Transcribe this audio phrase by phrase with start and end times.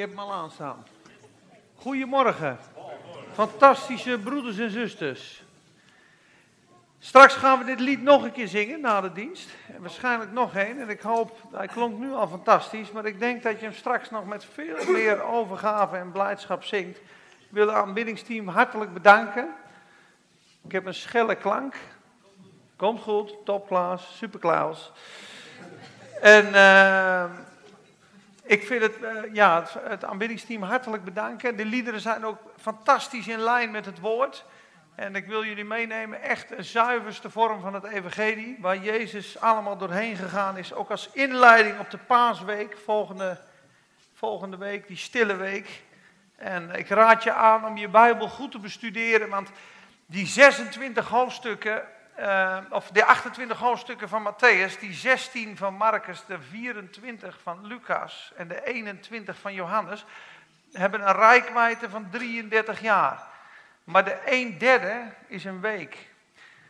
[0.00, 0.86] heb hem al aanstaan.
[1.74, 2.58] Goedemorgen.
[3.32, 5.42] Fantastische broeders en zusters.
[6.98, 9.50] Straks gaan we dit lied nog een keer zingen na de dienst.
[9.74, 10.80] En waarschijnlijk nog één.
[10.80, 12.90] En ik hoop, hij klonk nu al fantastisch.
[12.90, 16.98] Maar ik denk dat je hem straks nog met veel meer overgave en blijdschap zingt.
[16.98, 19.48] Ik wil het aanbiddingsteam hartelijk bedanken.
[20.64, 21.74] Ik heb een schelle klank.
[22.76, 24.92] Komt goed, topklaas, superklaas.
[26.20, 27.24] En uh,
[28.50, 31.56] ik vind het, uh, ja, het, aanbiddingsteam hartelijk bedanken.
[31.56, 34.44] De liederen zijn ook fantastisch in lijn met het woord.
[34.94, 39.76] En ik wil jullie meenemen, echt een zuiverste vorm van het evangelie, waar Jezus allemaal
[39.76, 43.40] doorheen gegaan is, ook als inleiding op de paasweek, volgende,
[44.14, 45.82] volgende week, die stille week.
[46.36, 49.50] En ik raad je aan om je Bijbel goed te bestuderen, want
[50.06, 51.82] die 26 hoofdstukken,
[52.20, 58.32] uh, of de 28 hoofdstukken van Matthäus, die 16 van Marcus, de 24 van Lucas
[58.36, 60.04] en de 21 van Johannes,
[60.72, 63.22] hebben een rijkwijde van 33 jaar.
[63.84, 66.08] Maar de 1 derde is een week.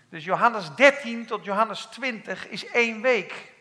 [0.09, 3.53] Dus Johannes 13 tot Johannes 20 is één week.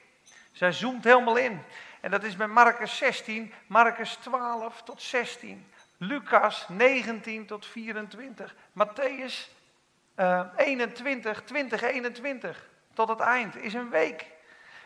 [0.51, 1.61] Zij zoomt helemaal in.
[2.01, 9.58] En dat is bij Marcus 16, Marcus 12 tot 16, Lucas 19 tot 24, Matthäus
[10.19, 14.25] uh, 21, 20, 21 tot het eind is een week.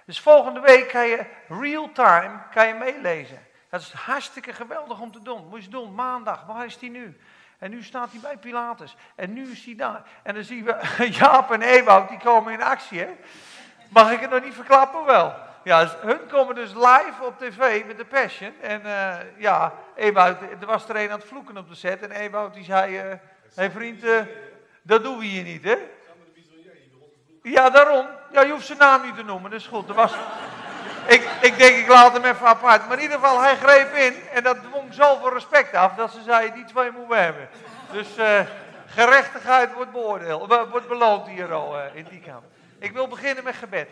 [0.06, 3.40] Dus volgende week kan je real time kan je meelezen.
[3.70, 5.48] Dat is hartstikke geweldig om te doen.
[5.50, 7.18] Moet je doen, maandag, waar is die nu?
[7.58, 8.96] En nu staat hij bij Pilatus.
[9.16, 10.02] En nu is hij daar.
[10.24, 10.76] En dan zien we
[11.20, 13.06] Jaap en Ewout, die komen in actie.
[13.90, 15.06] Mag ik het nog niet verklappen?
[15.06, 15.34] Wel.
[15.64, 18.54] Ja, hun komen dus live op tv met de Passion.
[18.62, 22.02] En uh, ja, Ewout, er was er een aan het vloeken op de set.
[22.02, 23.14] En Ewout die zei, uh,
[23.56, 24.22] hey vriend, uh,
[24.84, 25.78] dat doen we hier niet, hè?
[27.42, 28.08] Ja, daarom.
[28.32, 29.90] Ja, je hoeft zijn naam niet te noemen, dat is goed.
[29.90, 30.14] Er was...
[31.08, 32.88] ik, ik denk, ik laat hem even apart.
[32.88, 34.30] Maar in ieder geval, hij greep in.
[34.34, 37.50] En dat dwong zoveel respect af, dat ze zei, die twee moeten we hebben.
[37.92, 38.40] Dus uh,
[38.86, 42.46] gerechtigheid wordt beoordeeld, wordt beloond hier al uh, in die kant.
[42.80, 43.90] Ik wil beginnen met gebed.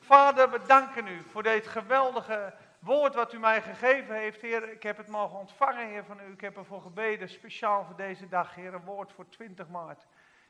[0.00, 4.72] Vader, we danken u voor dit geweldige woord wat u mij gegeven heeft, Heer.
[4.72, 6.32] Ik heb het mogen ontvangen, Heer, van u.
[6.32, 8.74] Ik heb ervoor gebeden, speciaal voor deze dag, Heer.
[8.74, 10.06] Een woord voor 20 maart.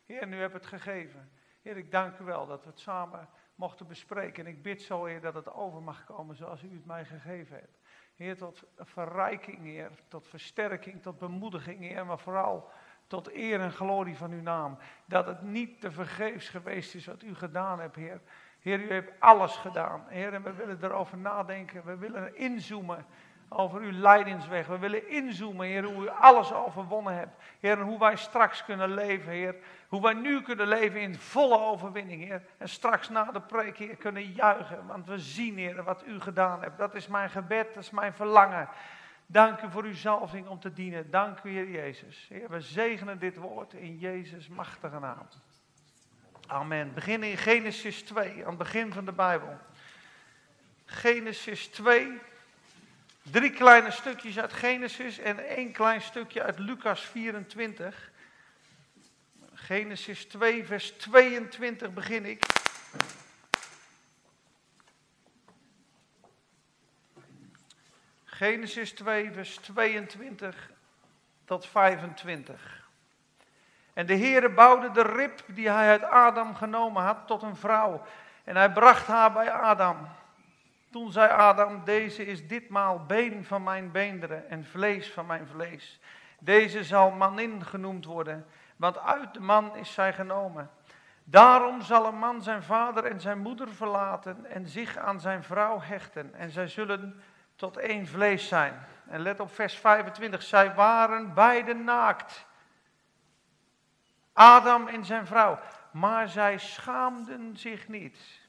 [0.06, 1.30] Heer, nu heb het gegeven.
[1.62, 4.44] Heer, ik dank u wel dat we het samen mochten bespreken.
[4.44, 7.56] En ik bid zo, Heer, dat het over mag komen zoals u het mij gegeven
[7.56, 7.78] hebt.
[8.14, 12.70] Heer, tot verrijking, Heer, tot versterking, tot bemoediging, Heer, maar vooral
[13.06, 14.78] tot eer en glorie van uw naam.
[15.04, 18.20] Dat het niet te vergeefs geweest is wat u gedaan hebt, Heer.
[18.58, 20.04] Heer, u hebt alles gedaan.
[20.08, 21.84] Heer, en we willen erover nadenken.
[21.84, 23.06] We willen inzoomen
[23.48, 24.66] over uw leidingsweg.
[24.66, 27.42] We willen inzoomen, Heer, hoe u alles overwonnen hebt.
[27.60, 29.54] Heer, hoe wij straks kunnen leven, Heer.
[29.88, 32.42] Hoe wij nu kunnen leven in volle overwinning, Heer.
[32.58, 34.86] En straks na de preek, Heer, kunnen juichen.
[34.86, 36.78] Want we zien, Heer, wat u gedaan hebt.
[36.78, 38.68] Dat is mijn gebed, dat is mijn verlangen.
[39.26, 41.10] Dank u voor uw zalving om te dienen.
[41.10, 42.26] Dank u, Heer Jezus.
[42.28, 45.28] Heer, we zegenen dit woord in Jezus' machtige naam.
[46.46, 46.88] Amen.
[46.88, 49.58] We beginnen in Genesis 2, aan het begin van de Bijbel.
[50.84, 52.20] Genesis 2.
[53.30, 58.10] Drie kleine stukjes uit Genesis en één klein stukje uit Lucas 24.
[59.54, 62.46] Genesis 2, vers 22 begin ik.
[68.24, 70.70] Genesis 2, vers 22
[71.44, 72.88] tot 25.
[73.92, 78.06] En de Heere bouwde de rib die hij uit Adam genomen had tot een vrouw.
[78.44, 80.08] En hij bracht haar bij Adam.
[80.94, 86.00] Toen zei Adam, deze is ditmaal been van mijn beenderen en vlees van mijn vlees.
[86.38, 88.46] Deze zal manin genoemd worden,
[88.76, 90.70] want uit de man is zij genomen.
[91.24, 95.80] Daarom zal een man zijn vader en zijn moeder verlaten en zich aan zijn vrouw
[95.80, 96.34] hechten.
[96.34, 97.22] En zij zullen
[97.56, 98.86] tot één vlees zijn.
[99.08, 102.46] En let op vers 25, zij waren beiden naakt.
[104.32, 105.58] Adam en zijn vrouw.
[105.90, 108.42] Maar zij schaamden zich niet.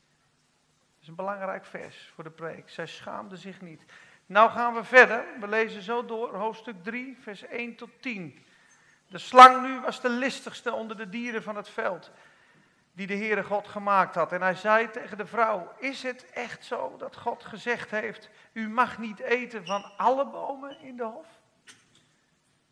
[1.05, 2.69] Is een belangrijk vers voor de preek.
[2.69, 3.81] Zij schaamden zich niet.
[4.25, 5.25] Nou gaan we verder.
[5.39, 8.45] We lezen zo door, hoofdstuk 3, vers 1 tot 10.
[9.07, 12.11] De slang nu was de listigste onder de dieren van het veld,
[12.91, 14.31] die de Heere God gemaakt had.
[14.31, 18.69] En hij zei tegen de vrouw, is het echt zo dat God gezegd heeft, u
[18.69, 21.27] mag niet eten van alle bomen in de hof?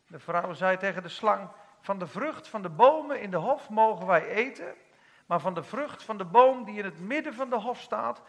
[0.06, 1.48] De vrouw zei tegen de slang,
[1.80, 4.74] van de vrucht van de bomen in de hof mogen wij eten,
[5.26, 8.22] maar van de vrucht van de boom die in het midden van de hof staat,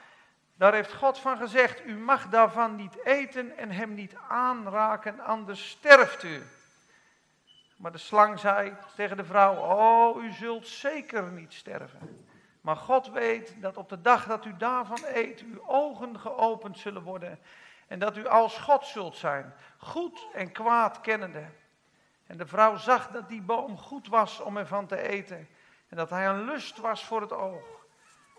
[0.57, 5.69] daar heeft God van gezegd, u mag daarvan niet eten en hem niet aanraken, anders
[5.69, 6.43] sterft u.
[7.77, 12.25] Maar de slang zei tegen de vrouw, oh, u zult zeker niet sterven.
[12.61, 17.03] Maar God weet dat op de dag dat u daarvan eet, uw ogen geopend zullen
[17.03, 17.39] worden
[17.87, 21.45] En dat u als God zult zijn, goed en kwaad kennende.
[22.27, 25.47] En de vrouw zag dat die boom goed was om ervan te eten.
[25.95, 27.63] En dat hij een lust was voor het oog.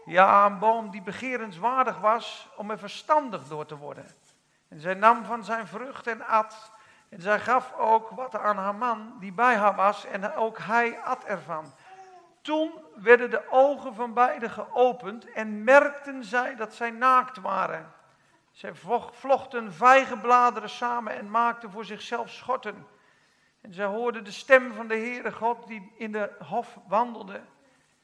[0.04, 4.06] Ja, een boom die begerenswaardig was om er verstandig door te worden.
[4.68, 6.70] En zij nam van zijn vrucht en at.
[7.08, 10.04] En zij gaf ook wat aan haar man die bij haar was.
[10.04, 11.72] En ook hij at ervan.
[12.42, 17.92] Toen werden de ogen van beiden geopend en merkten zij dat zij naakt waren.
[18.50, 18.72] Zij
[19.12, 22.86] vlochten vijgenbladeren samen en maakten voor zichzelf schorten.
[23.66, 27.40] En zij hoorden de stem van de Heere God die in de hof wandelde.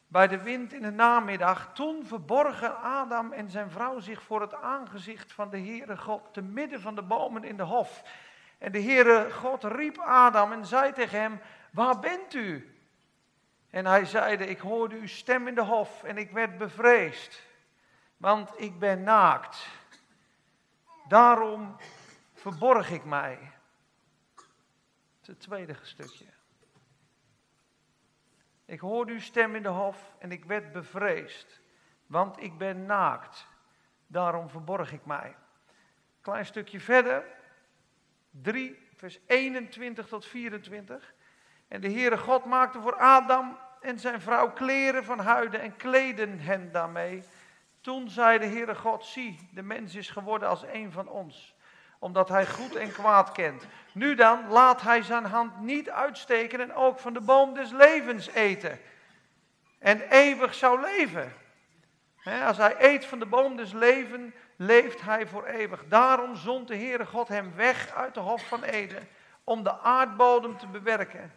[0.06, 1.70] Bij de wind in de namiddag.
[1.74, 6.28] Toen verborgen Adam en zijn vrouw zich voor het aangezicht van de Heere God.
[6.32, 8.02] te midden van de bomen in de hof.
[8.58, 12.76] En de Heere God riep Adam en zei tegen hem: Waar bent u?
[13.70, 17.42] En hij zeide: Ik hoorde uw stem in de hof en ik werd bevreesd,
[18.16, 19.68] want ik ben naakt.
[21.08, 21.76] Daarom
[22.32, 23.51] verborg ik mij.
[25.26, 26.26] Het tweede stukje.
[28.64, 31.60] Ik hoorde uw stem in de hof en ik werd bevreesd,
[32.06, 33.46] want ik ben naakt.
[34.06, 35.36] Daarom verborg ik mij.
[36.20, 37.24] Klein stukje verder,
[38.30, 41.14] 3, vers 21 tot 24.
[41.68, 46.38] En de Heere God maakte voor Adam en zijn vrouw kleren van huiden en kleden
[46.38, 47.22] hen daarmee.
[47.80, 51.54] Toen zei de Heere God, zie, de mens is geworden als een van ons,
[52.02, 53.66] omdat hij goed en kwaad kent.
[53.92, 58.28] Nu dan, laat hij zijn hand niet uitsteken en ook van de boom des levens
[58.28, 58.80] eten.
[59.78, 61.32] En eeuwig zou leven.
[62.46, 65.84] als hij eet van de boom des levens, leeft hij voor eeuwig.
[65.88, 69.08] Daarom zond de Heere God hem weg uit de hof van Eden,
[69.44, 71.32] om de aardbodem te bewerken,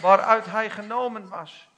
[0.00, 1.68] waaruit hij genomen was.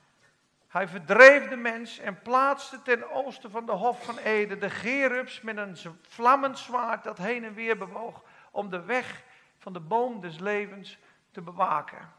[0.69, 5.41] Hij verdreef de mens en plaatste ten oosten van de hof van Eden de gerubs
[5.41, 5.77] met een
[6.09, 9.22] vlammend zwaard dat heen en weer bewoog, om de weg
[9.58, 10.99] van de boom des levens
[11.31, 12.12] te bewaken.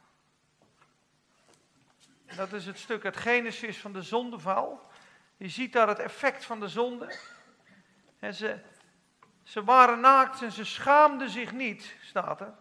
[2.36, 4.82] Dat is het stuk uit Genesis van de zondeval.
[5.38, 7.16] Je ziet daar het effect van de zonde.
[8.20, 8.60] En ze,
[9.44, 12.54] ze waren naakt en ze schaamden zich niet, staat er.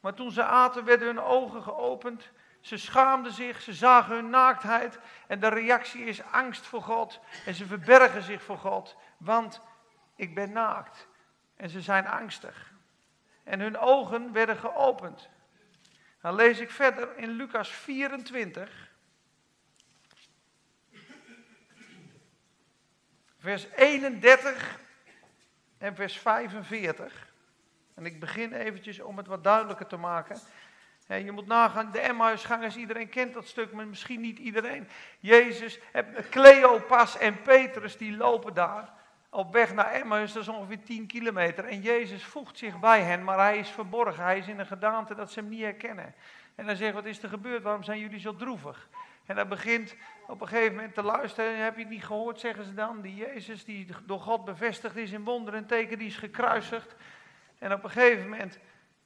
[0.00, 2.30] Maar toen ze aten, werden hun ogen geopend.
[2.60, 4.98] Ze schaamden zich, ze zagen hun naaktheid.
[5.26, 7.20] En de reactie is angst voor God.
[7.46, 8.96] En ze verbergen zich voor God.
[9.16, 9.60] Want
[10.16, 11.08] ik ben naakt.
[11.56, 12.76] En ze zijn angstig
[13.48, 15.28] en hun ogen werden geopend.
[16.20, 18.90] Dan lees ik verder in Lucas 24.
[23.38, 24.78] Vers 31
[25.78, 27.32] en vers 45.
[27.94, 30.38] En ik begin eventjes om het wat duidelijker te maken.
[31.06, 34.88] Je moet nagaan, de Emmausgangers, iedereen kent dat stuk, maar misschien niet iedereen.
[35.18, 35.78] Jezus,
[36.30, 38.97] Cleopas en Petrus, die lopen daar
[39.30, 41.64] op weg naar Emmaus, dat is ongeveer 10 kilometer.
[41.64, 44.24] En Jezus voegt zich bij hen, maar hij is verborgen.
[44.24, 46.14] Hij is in een gedaante dat ze hem niet herkennen.
[46.54, 47.62] En dan zegt, wat is er gebeurd?
[47.62, 48.88] Waarom zijn jullie zo droevig?
[49.26, 49.96] En hij begint
[50.26, 51.62] op een gegeven moment te luisteren.
[51.62, 53.00] Heb je het niet gehoord, zeggen ze dan?
[53.00, 56.94] Die Jezus die door God bevestigd is in wonderen en teken, die is gekruisigd.
[57.58, 58.58] En op een gegeven moment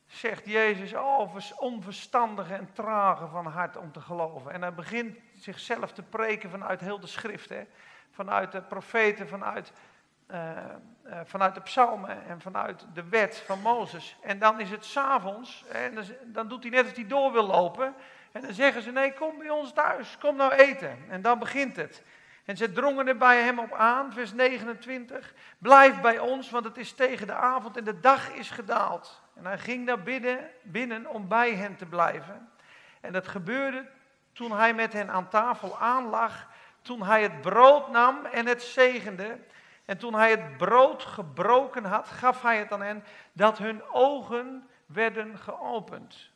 [0.06, 4.52] zegt Jezus, oh, onverstandige en trage van hart om te geloven.
[4.52, 7.48] En hij begint zichzelf te preken vanuit heel de schrift.
[7.48, 7.62] Hè?
[8.10, 9.72] Vanuit de profeten, vanuit
[10.32, 10.38] uh,
[11.06, 14.17] uh, vanuit de psalmen en vanuit de wet van Mozes.
[14.23, 17.94] En dan is het s'avonds, en dan, doet hij net als hij door wil lopen.
[18.32, 20.98] En dan zeggen ze, nee, kom bij ons thuis, kom nou eten.
[21.08, 22.03] En dan begint het.
[22.44, 25.34] En ze drongen er bij hem op aan, vers 29.
[25.58, 29.22] Blijf bij ons, want het is tegen de avond en de dag is gedaald.
[29.34, 32.51] En hij ging naar binnen, binnen om bij hen te blijven.
[33.01, 33.86] En dat gebeurde
[34.32, 36.48] toen hij met hen aan tafel aanlag,
[36.82, 39.39] toen hij het brood nam en het zegende.
[39.84, 44.69] En toen hij het brood gebroken had, gaf hij het aan hen, dat hun ogen
[44.86, 46.31] werden geopend.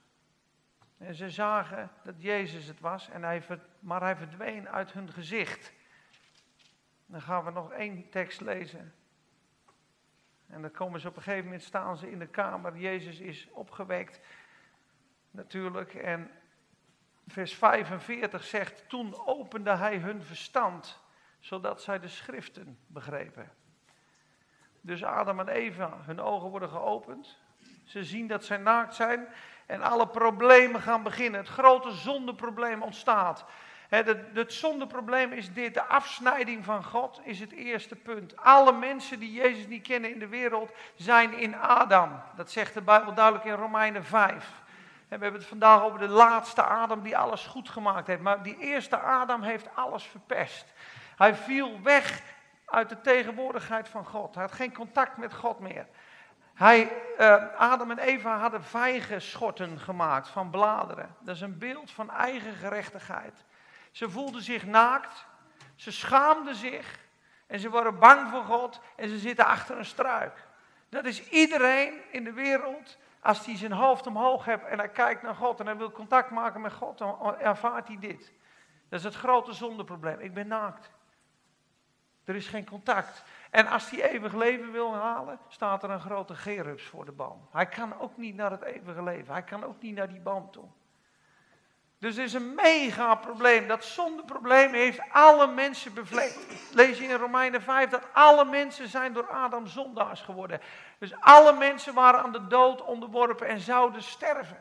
[0.98, 3.42] En ze zagen dat Jezus het was, en hij,
[3.78, 5.72] maar hij verdween uit hun gezicht.
[7.06, 8.94] Dan gaan we nog één tekst lezen.
[10.46, 12.76] En dan komen ze op een gegeven moment, staan ze in de kamer.
[12.76, 14.20] Jezus is opgewekt,
[15.30, 15.94] natuurlijk.
[15.94, 16.30] En
[17.26, 21.00] vers 45 zegt, toen opende hij hun verstand
[21.40, 23.50] zodat zij de schriften begrepen.
[24.80, 27.38] Dus Adam en Eva, hun ogen worden geopend.
[27.84, 29.28] Ze zien dat zij naakt zijn
[29.66, 31.40] en alle problemen gaan beginnen.
[31.40, 33.44] Het grote zondeprobleem ontstaat.
[33.88, 38.36] Het, zondeprobleem is dit, de afsnijding van God is het eerste punt.
[38.36, 42.22] Alle mensen die Jezus niet kennen in de wereld zijn in Adam.
[42.36, 44.52] Dat zegt de Bijbel duidelijk in Romeinen 5.
[45.08, 48.20] We hebben het vandaag over de laatste Adam die alles goed gemaakt heeft.
[48.20, 50.66] Maar die eerste Adam heeft alles verpest.
[51.16, 52.22] Hij viel weg
[52.64, 54.34] uit de tegenwoordigheid van God.
[54.34, 55.86] Hij had geen contact met God meer.
[56.54, 61.14] Hij, uh, Adam en Eva hadden vijgenschorten gemaakt van bladeren.
[61.20, 63.44] Dat is een beeld van eigen gerechtigheid.
[63.90, 65.26] Ze voelden zich naakt,
[65.74, 66.98] ze schaamden zich
[67.46, 70.46] en ze waren bang voor God en ze zitten achter een struik.
[70.88, 75.22] Dat is iedereen in de wereld, als hij zijn hoofd omhoog heeft en hij kijkt
[75.22, 78.32] naar God en hij wil contact maken met God, dan ervaart hij dit.
[78.88, 80.20] Dat is het grote zondeprobleem.
[80.20, 80.90] Ik ben naakt.
[82.26, 83.22] Er is geen contact.
[83.50, 87.48] En als hij eeuwig leven wil halen, staat er een grote gerubs voor de boom.
[87.52, 89.32] Hij kan ook niet naar het eeuwige leven.
[89.32, 90.64] Hij kan ook niet naar die boom toe.
[91.98, 93.68] Dus er is een mega probleem.
[93.68, 96.38] Dat zondeprobleem heeft alle mensen bevlekt.
[96.74, 100.60] Lees je in Romeinen 5 dat alle mensen zijn door Adam zondaars geworden.
[100.98, 104.58] Dus alle mensen waren aan de dood onderworpen en zouden sterven.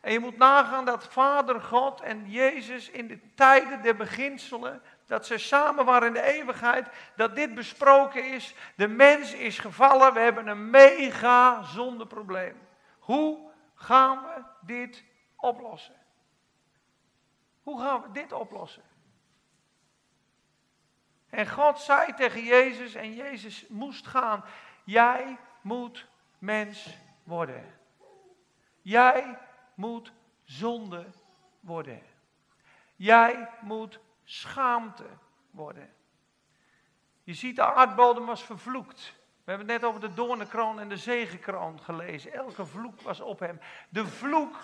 [0.00, 5.26] En je moet nagaan dat Vader God en Jezus in de tijden der beginselen dat
[5.26, 8.54] ze samen waren in de eeuwigheid, dat dit besproken is.
[8.76, 12.68] De mens is gevallen, we hebben een mega zondeprobleem.
[12.98, 15.04] Hoe gaan we dit
[15.36, 15.96] oplossen?
[17.62, 18.82] Hoe gaan we dit oplossen?
[21.30, 24.44] En God zei tegen Jezus, en Jezus moest gaan,
[24.84, 26.06] jij moet
[26.38, 27.74] mens worden.
[28.82, 29.38] Jij
[29.74, 30.12] moet
[30.44, 31.06] zonde
[31.60, 32.02] worden.
[32.96, 33.98] Jij moet
[34.32, 35.06] schaamte
[35.50, 35.90] worden.
[37.22, 39.14] Je ziet, de aardbodem was vervloekt.
[39.44, 42.32] We hebben het net over de doornenkroon en de zegenkroon gelezen.
[42.32, 43.60] Elke vloek was op hem.
[43.88, 44.56] De vloek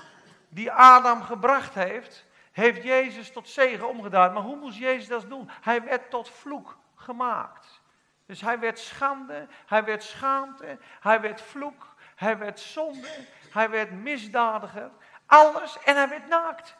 [0.48, 4.32] die Adam gebracht heeft, heeft Jezus tot zegen omgedaan.
[4.32, 5.50] Maar hoe moest Jezus dat doen?
[5.60, 7.80] Hij werd tot vloek gemaakt.
[8.26, 13.90] Dus hij werd schande, hij werd schaamte, hij werd vloek, hij werd zonde, hij werd
[13.90, 14.90] misdadiger.
[15.26, 16.76] Alles en hij werd naakt.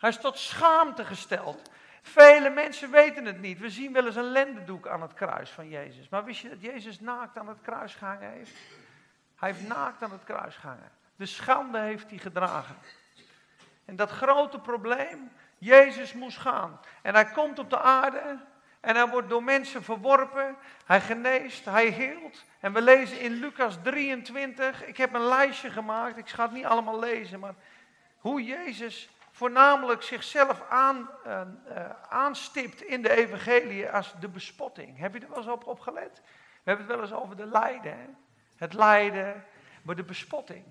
[0.00, 1.70] Hij is tot schaamte gesteld.
[2.02, 3.58] Vele mensen weten het niet.
[3.58, 6.08] We zien wel eens een lendendoek aan het kruis van Jezus.
[6.08, 8.52] Maar wist je dat Jezus naakt aan het kruis gehangen heeft?
[9.36, 10.90] Hij heeft naakt aan het kruis gehangen.
[11.16, 12.76] De schande heeft hij gedragen.
[13.84, 16.80] En dat grote probleem, Jezus moest gaan.
[17.02, 18.38] En hij komt op de aarde
[18.80, 20.56] en hij wordt door mensen verworpen.
[20.86, 22.44] Hij geneest, hij heelt.
[22.60, 26.64] En we lezen in Lucas 23, ik heb een lijstje gemaakt, ik ga het niet
[26.64, 27.54] allemaal lezen, maar
[28.18, 29.08] hoe Jezus
[29.40, 34.98] voornamelijk zichzelf aan, uh, uh, aanstipt in de evangelie als de bespotting.
[34.98, 36.22] Heb je er wel eens op, op gelet?
[36.62, 37.98] We hebben het wel eens over de lijden.
[37.98, 38.06] Hè?
[38.56, 39.44] Het lijden,
[39.82, 40.64] maar de bespotting.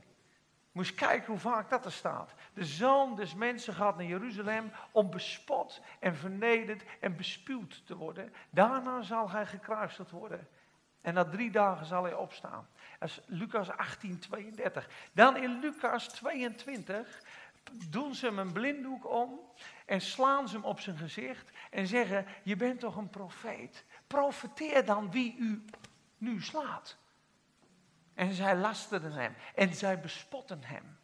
[0.71, 2.33] Moest kijken hoe vaak dat er staat.
[2.53, 8.33] De zoon des mensen gaat naar Jeruzalem om bespot en vernederd en bespuwd te worden.
[8.49, 10.47] Daarna zal hij gekruisigd worden.
[11.01, 12.67] En na drie dagen zal hij opstaan.
[12.99, 14.89] Dat is Lucas 18, 32.
[15.11, 17.21] Dan in Lucas 22
[17.89, 19.39] doen ze hem een blinddoek om
[19.85, 23.85] en slaan ze hem op zijn gezicht en zeggen, je bent toch een profeet.
[24.07, 25.65] Profeteer dan wie u
[26.17, 26.97] nu slaat.
[28.13, 30.98] En zij lasterden hem en zij bespotten hem.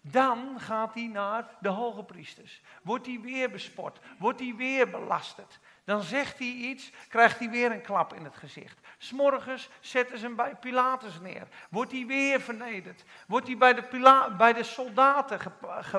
[0.00, 2.60] Dan gaat hij naar de hoge priesters.
[2.82, 5.58] Wordt hij weer bespot, wordt hij weer belasterd.
[5.84, 8.78] Dan zegt hij iets, krijgt hij weer een klap in het gezicht.
[8.98, 11.48] S'morgens zetten ze hem bij Pilatus neer.
[11.70, 13.04] Wordt hij weer vernederd.
[13.26, 15.40] Wordt hij bij de, bij de soldaten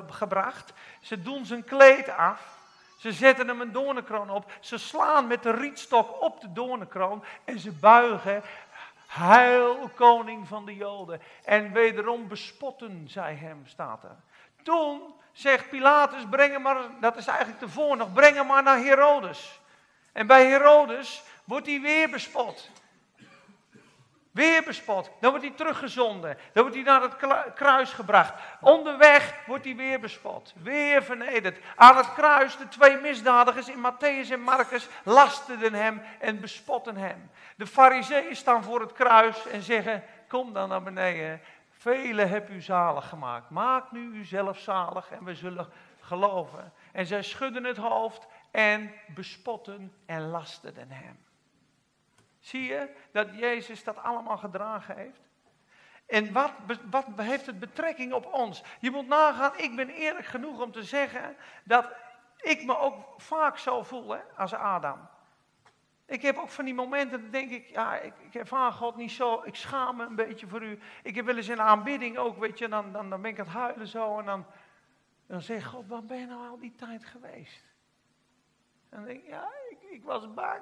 [0.08, 0.74] gebracht.
[1.02, 2.60] Ze doen zijn kleed af.
[2.98, 4.52] Ze zetten hem een doornenkroon op.
[4.60, 7.24] Ze slaan met de rietstok op de doornenkroon.
[7.46, 8.44] En ze buigen.
[9.12, 11.22] Heil, koning van de Joden.
[11.44, 14.16] En wederom bespotten zij hem, staat er.
[14.64, 18.78] Toen zegt Pilatus, breng hem maar, dat is eigenlijk de voornog, breng hem maar naar
[18.78, 19.60] Herodes.
[20.12, 22.70] En bij Herodes wordt hij weer bespot.
[24.32, 25.12] Weer bespot.
[25.20, 26.38] Dan wordt hij teruggezonden.
[26.54, 27.16] Dan wordt hij naar het
[27.54, 28.34] kruis gebracht.
[28.62, 30.54] Onderweg wordt hij weer bespot.
[30.58, 31.60] Weer vernederd.
[31.76, 37.32] Aan het kruis, de twee misdadigers in Matthäus en Marcus lasterden hem en bespotten hem.
[37.56, 41.42] De fariseeën staan voor het kruis en zeggen, kom dan naar beneden.
[41.70, 43.50] Velen hebben u zalig gemaakt.
[43.50, 45.70] Maak nu uzelf zalig en we zullen
[46.00, 46.74] geloven.
[46.92, 51.20] En zij schudden het hoofd en bespotten en lasterden hem.
[52.42, 55.22] Zie je dat Jezus dat allemaal gedragen heeft?
[56.06, 56.52] En wat,
[56.90, 58.64] wat heeft het betrekking op ons?
[58.80, 61.86] Je moet nagaan, ik ben eerlijk genoeg om te zeggen dat
[62.42, 65.10] ik me ook vaak zo voel hè, als Adam.
[66.06, 69.42] Ik heb ook van die momenten, denk ik, ja, ik, ik ervaar God niet zo,
[69.44, 70.80] ik schaam me een beetje voor u.
[71.04, 73.46] Ik heb wel eens in aanbidding ook, weet je, dan, dan, dan ben ik aan
[73.46, 74.46] het huilen zo en dan,
[75.28, 77.64] dan zeg God, waar ben je nou al die tijd geweest?
[78.90, 80.62] En dan denk ik, ja, ik, ik was bang.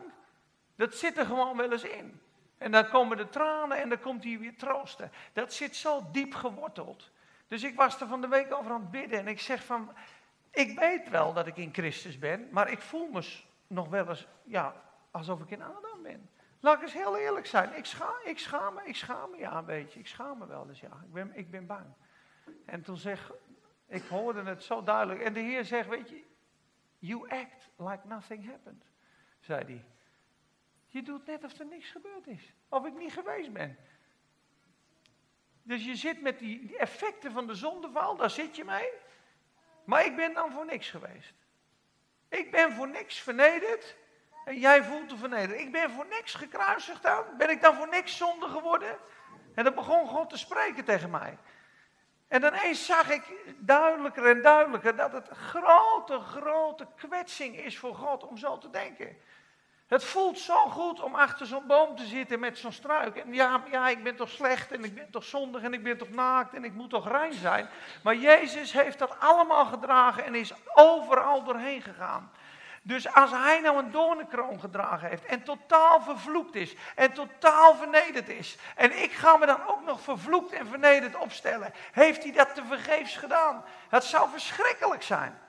[0.79, 2.21] Dat zit er gewoon wel eens in.
[2.57, 5.11] En dan komen de tranen en dan komt hij weer troosten.
[5.33, 7.11] Dat zit zo diep geworteld.
[7.47, 9.91] Dus ik was er van de week over aan het bidden en ik zeg van,
[10.51, 14.27] ik weet wel dat ik in Christus ben, maar ik voel me nog wel eens,
[14.43, 14.75] ja,
[15.11, 16.29] alsof ik in Adam ben.
[16.59, 17.77] Laat ik eens heel eerlijk zijn.
[17.77, 19.99] Ik, scha ik schaam me, ik schaam me, ja een beetje.
[19.99, 21.01] Ik schaam me wel eens, ja.
[21.05, 21.85] Ik ben, ik ben bang.
[22.65, 23.31] En toen zeg,
[23.87, 25.21] ik hoorde het zo duidelijk.
[25.21, 26.23] En de Heer zegt, weet je,
[26.99, 28.83] you act like nothing happened,
[29.39, 29.85] zei hij.
[30.89, 32.53] Je doet net of er niks gebeurd is.
[32.69, 33.77] Of ik niet geweest ben.
[35.63, 38.89] Dus je zit met die, effecten van de zondeval, daar zit je mee.
[39.83, 41.33] Maar ik ben dan voor niks geweest.
[42.29, 43.95] Ik ben voor niks vernederd.
[44.45, 45.65] En jij voelt de vernedering.
[45.65, 47.23] Ik ben voor niks gekruisigd dan.
[47.37, 48.97] Ben ik dan voor niks zonde geworden?
[49.55, 51.37] En dan begon God te spreken tegen mij.
[52.27, 53.23] En ineens zag ik
[53.57, 59.17] duidelijker en duidelijker dat het grote, grote kwetsing is voor God om zo te denken.
[59.89, 63.15] Het voelt zo goed om achter zo'n boom te zitten met zo'n struik.
[63.15, 65.97] En ja, ja, ik ben toch slecht en ik ben toch zondig en ik ben
[65.97, 67.69] toch naakt en ik moet toch rein zijn.
[68.03, 72.31] Maar Jezus heeft dat allemaal gedragen en is overal doorheen gegaan.
[72.81, 78.29] Dus als hij nou een doornenkroon gedragen heeft en totaal vervloekt is en totaal vernederd
[78.29, 82.55] is en ik ga me dan ook nog vervloekt en vernederd opstellen, heeft hij dat
[82.55, 83.63] te vergeefs gedaan?
[83.89, 85.39] Het zou verschrikkelijk zijn.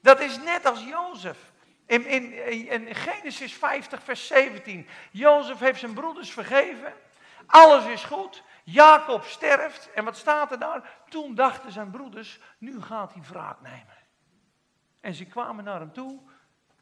[0.00, 1.52] Dat is net als Jozef.
[1.86, 2.32] In, in,
[2.68, 4.88] in Genesis 50, vers 17.
[5.10, 6.92] Jozef heeft zijn broeders vergeven.
[7.46, 8.42] Alles is goed.
[8.64, 9.92] Jacob sterft.
[9.92, 10.98] En wat staat er daar?
[11.08, 13.96] Toen dachten zijn broeders, nu gaat hij wraak nemen.
[15.00, 16.20] En ze kwamen naar hem toe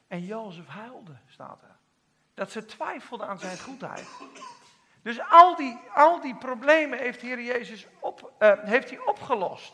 [0.09, 1.77] en Jozef huilde, staat er.
[2.35, 4.09] Dat ze twijfelden aan zijn goedheid.
[5.03, 9.73] Dus al die, al die problemen heeft Heer Jezus op, uh, heeft hij opgelost.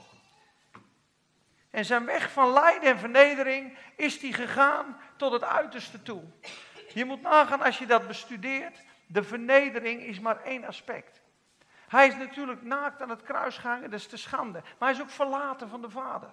[1.70, 6.22] En zijn weg van lijden en vernedering is hij gegaan tot het uiterste toe.
[6.94, 8.82] Je moet nagaan als je dat bestudeert.
[9.06, 11.20] De vernedering is maar één aspect.
[11.88, 14.60] Hij is natuurlijk naakt aan het kruis gehangen, dat is de schande.
[14.60, 16.30] Maar hij is ook verlaten van de Vader.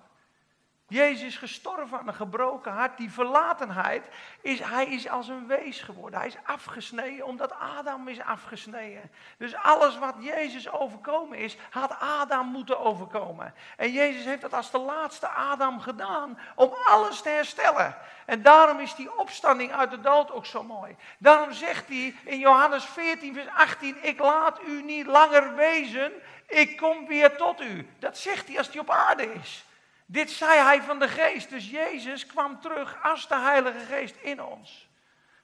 [0.88, 2.98] Jezus is gestorven aan een gebroken hart.
[2.98, 4.08] Die verlatenheid,
[4.42, 6.20] is, hij is als een wees geworden.
[6.20, 9.12] Hij is afgesneden omdat Adam is afgesneden.
[9.38, 13.54] Dus alles wat Jezus overkomen is, had Adam moeten overkomen.
[13.78, 17.96] En Jezus heeft dat als de laatste Adam gedaan om alles te herstellen.
[18.26, 20.96] En daarom is die opstanding uit de dood ook zo mooi.
[21.18, 26.12] Daarom zegt hij in Johannes 14, vers 18, ik laat u niet langer wezen,
[26.48, 27.90] ik kom weer tot u.
[28.00, 29.65] Dat zegt hij als hij op aarde is.
[30.06, 31.50] Dit zei hij van de geest.
[31.50, 34.90] Dus Jezus kwam terug als de Heilige Geest in ons.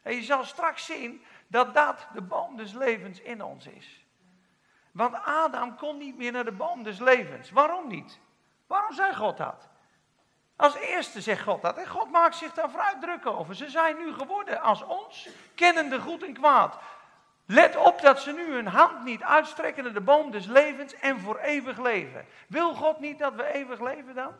[0.01, 4.05] En je zal straks zien dat dat de boom des levens in ons is.
[4.91, 7.51] Want Adam kon niet meer naar de boom des levens.
[7.51, 8.19] Waarom niet?
[8.67, 9.69] Waarom zei God dat?
[10.55, 11.77] Als eerste zegt God dat.
[11.77, 13.55] En God maakt zich daar vrij druk over.
[13.55, 16.77] Ze zijn nu geworden als ons, kennende goed en kwaad.
[17.45, 21.19] Let op dat ze nu hun hand niet uitstrekken naar de boom des levens en
[21.19, 22.25] voor eeuwig leven.
[22.47, 24.33] Wil God niet dat we eeuwig leven dan?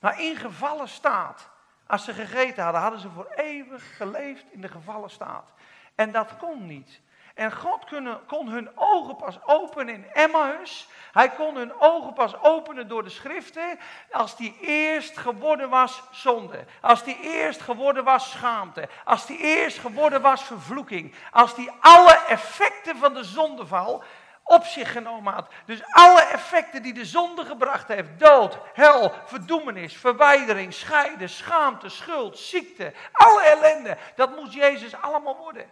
[0.00, 1.48] Maar in gevallen staat.
[1.86, 5.52] Als ze gegeten hadden, hadden ze voor eeuwig geleefd in de gevallen staat.
[5.94, 7.00] En dat kon niet.
[7.38, 7.84] En God
[8.26, 10.88] kon hun ogen pas openen in Emmaus.
[11.12, 13.78] Hij kon hun ogen pas openen door de schriften.
[14.10, 16.64] Als die eerst geworden was zonde.
[16.80, 18.88] Als die eerst geworden was schaamte.
[19.04, 21.14] Als die eerst geworden was vervloeking.
[21.30, 24.02] Als die alle effecten van de zondeval
[24.48, 25.52] op zich genomen had.
[25.64, 32.38] Dus alle effecten die de zonde gebracht heeft, dood, hel, verdoemenis, verwijdering, scheiden, schaamte, schuld,
[32.38, 35.70] ziekte, alle ellende, dat moest Jezus allemaal worden.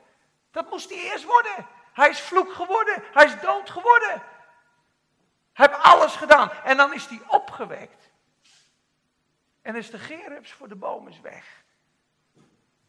[0.50, 1.66] Dat moest hij eerst worden.
[1.92, 4.22] Hij is vloek geworden, hij is dood geworden.
[5.52, 8.10] Hij heeft alles gedaan en dan is hij opgewekt.
[9.62, 11.64] En is de gerubs voor de boom is weg.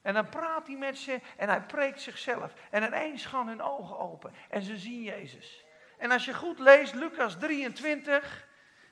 [0.02, 2.54] En dan praat hij met ze en hij preekt zichzelf.
[2.70, 5.66] En ineens gaan hun ogen open en ze zien Jezus.
[5.98, 8.46] En als je goed leest, Lucas 23,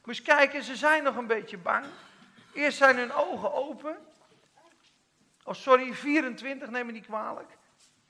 [0.03, 1.85] moet je kijken, ze zijn nog een beetje bang.
[2.53, 3.97] Eerst zijn hun ogen open.
[5.43, 7.57] Oh, sorry, 24, neem me niet kwalijk.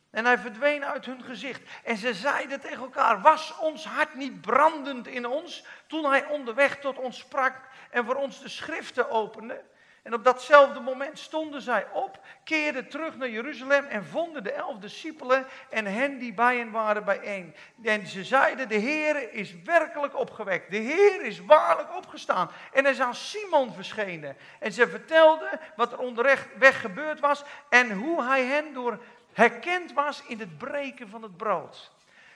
[0.10, 1.62] En hij verdween uit hun gezicht.
[1.84, 6.80] En ze zeiden tegen elkaar: Was ons hart niet brandend in ons toen hij onderweg
[6.80, 9.64] tot ons sprak en voor ons de schriften opende?
[10.06, 14.78] En op datzelfde moment stonden zij op, keerden terug naar Jeruzalem en vonden de elf
[14.78, 17.56] discipelen en hen die bij hen waren bijeen.
[17.84, 20.72] En ze zeiden, de Heer is werkelijk opgewekt.
[20.72, 22.50] De Heer is waarlijk opgestaan.
[22.74, 24.38] En hij is aan Simon verschenen.
[24.60, 30.24] En ze vertelden wat er onderweg gebeurd was en hoe hij hen door herkend was
[30.28, 31.92] in het breken van het brood.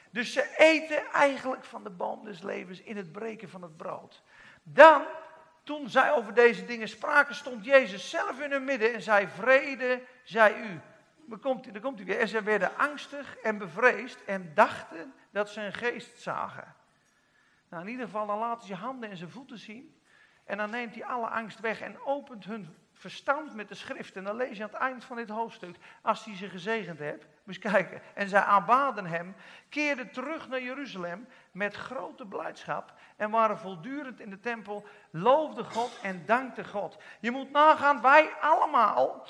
[0.09, 4.21] Dus ze eten eigenlijk van de boom des levens in het breken van het brood.
[4.63, 5.01] Dan
[5.69, 10.01] toen zij over deze dingen spraken, stond Jezus zelf in hun midden en zei: Vrede
[10.23, 10.79] zij u.
[11.25, 12.19] Dan komt, komt hij weer.
[12.19, 16.75] En ze werden angstig en bevreesd en dachten dat ze een geest zagen.
[17.69, 20.01] Nou, in ieder geval, dan hij zijn handen en zijn voeten zien.
[20.45, 24.15] En dan neemt hij alle angst weg en opent hun verstand met de schrift.
[24.15, 27.25] En dan lees je aan het eind van dit hoofdstuk, als hij ze gezegend heeft,
[27.49, 28.01] moet kijken.
[28.13, 29.35] En zij aanbaden hem,
[29.69, 35.99] keerden terug naar Jeruzalem met grote blijdschap en waren voortdurend in de tempel, loofden God
[36.01, 36.97] en dankten God.
[37.19, 39.27] Je moet nagaan, wij allemaal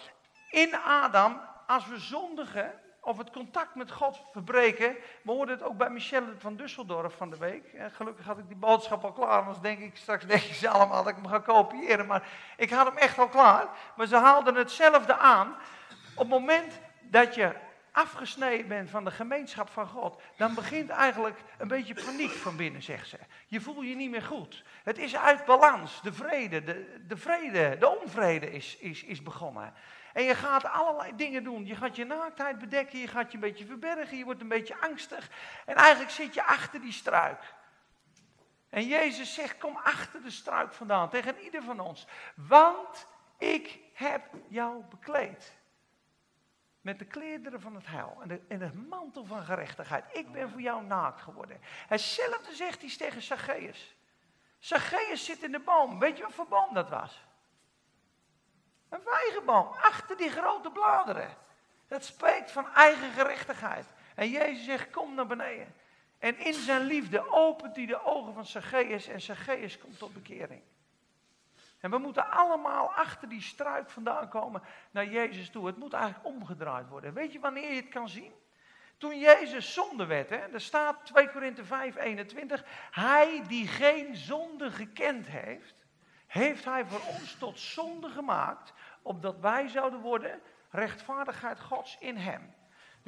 [0.49, 4.95] in Adam, als we zondigen, of het contact met God verbreken.
[5.21, 7.63] We hoorden het ook bij Michelle van Dusseldorf van de week.
[7.91, 11.03] gelukkig had ik die boodschap al klaar, anders denk ik straks denk je ze allemaal
[11.03, 12.05] dat ik hem ga kopiëren.
[12.05, 12.27] Maar
[12.57, 13.67] ik had hem echt al klaar.
[13.95, 15.55] Maar ze haalden hetzelfde aan.
[16.15, 17.67] Op het moment dat je
[17.99, 22.83] afgesneden bent van de gemeenschap van God, dan begint eigenlijk een beetje paniek van binnen,
[22.83, 23.17] zegt ze.
[23.47, 24.63] Je voelt je niet meer goed.
[24.83, 26.01] Het is uit balans.
[26.01, 29.73] De vrede, de, de vrede, de onvrede is, is, is begonnen.
[30.13, 31.65] En je gaat allerlei dingen doen.
[31.65, 34.81] Je gaat je naaktheid bedekken, je gaat je een beetje verbergen, je wordt een beetje
[34.81, 35.29] angstig.
[35.65, 37.53] En eigenlijk zit je achter die struik.
[38.69, 42.07] En Jezus zegt, kom achter de struik vandaan, tegen ieder van ons.
[42.35, 43.07] Want
[43.37, 45.58] ik heb jou bekleed.
[46.81, 50.05] Met de klederen van het heil en de, en de mantel van gerechtigheid.
[50.11, 51.59] Ik ben voor jou naakt geworden.
[51.87, 53.95] Hetzelfde zegt hij tegen Zacchaeus.
[54.59, 55.99] Zacchaeus zit in de boom.
[55.99, 57.27] Weet je wat voor boom dat was?
[58.89, 61.37] Een vijgenboom, achter die grote bladeren.
[61.87, 63.85] Dat spreekt van eigen gerechtigheid.
[64.15, 65.73] En Jezus zegt, kom naar beneden.
[66.19, 70.61] En in zijn liefde opent hij de ogen van Zacchaeus en Zacchaeus komt tot bekering.
[71.79, 74.61] En we moeten allemaal achter die struik vandaan komen
[74.91, 75.65] naar Jezus toe.
[75.65, 77.13] Het moet eigenlijk omgedraaid worden.
[77.13, 78.33] Weet je wanneer je het kan zien?
[78.97, 82.63] Toen Jezus zonde werd, hè, er staat 2 Korinthe 5, 21.
[82.91, 85.85] Hij die geen zonde gekend heeft,
[86.27, 92.53] heeft hij voor ons tot zonde gemaakt, opdat wij zouden worden rechtvaardigheid Gods in hem.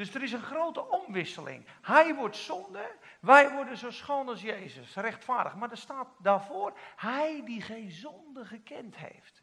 [0.01, 1.65] Dus er is een grote omwisseling.
[1.81, 5.55] Hij wordt zonde, wij worden zo schoon als Jezus, rechtvaardig.
[5.55, 9.41] Maar er staat daarvoor, hij die geen zonde gekend heeft.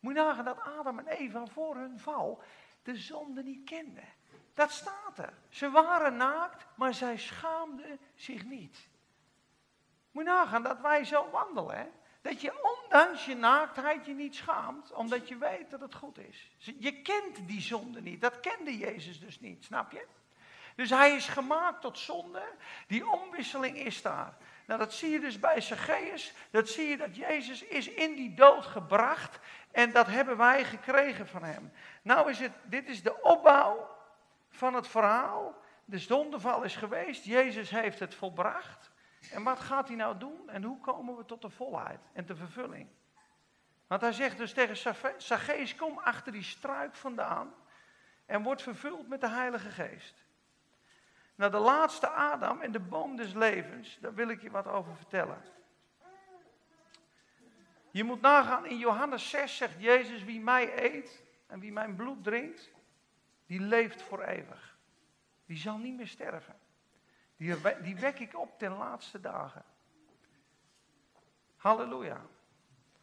[0.00, 2.42] Moet je nagaan dat Adam en Eva voor hun val
[2.82, 4.08] de zonde niet kenden.
[4.54, 5.32] Dat staat er.
[5.48, 8.88] Ze waren naakt, maar zij schaamden zich niet.
[10.10, 11.76] Moet je nagaan dat wij zo wandelen.
[11.76, 11.86] Hè?
[12.26, 16.50] Dat je ondanks je naaktheid je niet schaamt, omdat je weet dat het goed is.
[16.78, 20.06] Je kent die zonde niet, dat kende Jezus dus niet, snap je?
[20.76, 22.42] Dus hij is gemaakt tot zonde,
[22.86, 24.36] die omwisseling is daar.
[24.66, 28.34] Nou, dat zie je dus bij Zacchaeus, dat zie je dat Jezus is in die
[28.34, 29.38] dood gebracht
[29.70, 31.72] en dat hebben wij gekregen van hem.
[32.02, 33.90] Nou is het, dit is de opbouw
[34.50, 35.54] van het verhaal.
[35.84, 38.90] De zondeval is geweest, Jezus heeft het volbracht.
[39.32, 42.36] En wat gaat hij nou doen en hoe komen we tot de volheid en de
[42.36, 42.88] vervulling?
[43.86, 47.54] Want hij zegt dus tegen Zacchaeus, kom achter die struik vandaan
[48.26, 50.24] en word vervuld met de Heilige Geest.
[51.34, 54.96] Nou, de laatste Adam en de boom des levens, daar wil ik je wat over
[54.96, 55.42] vertellen.
[57.90, 62.24] Je moet nagaan, in Johannes 6 zegt Jezus, wie mij eet en wie mijn bloed
[62.24, 62.70] drinkt,
[63.46, 64.76] die leeft voor eeuwig.
[65.46, 66.58] Die zal niet meer sterven.
[67.36, 69.64] Die, die wek ik op ten laatste dagen.
[71.56, 72.20] Halleluja.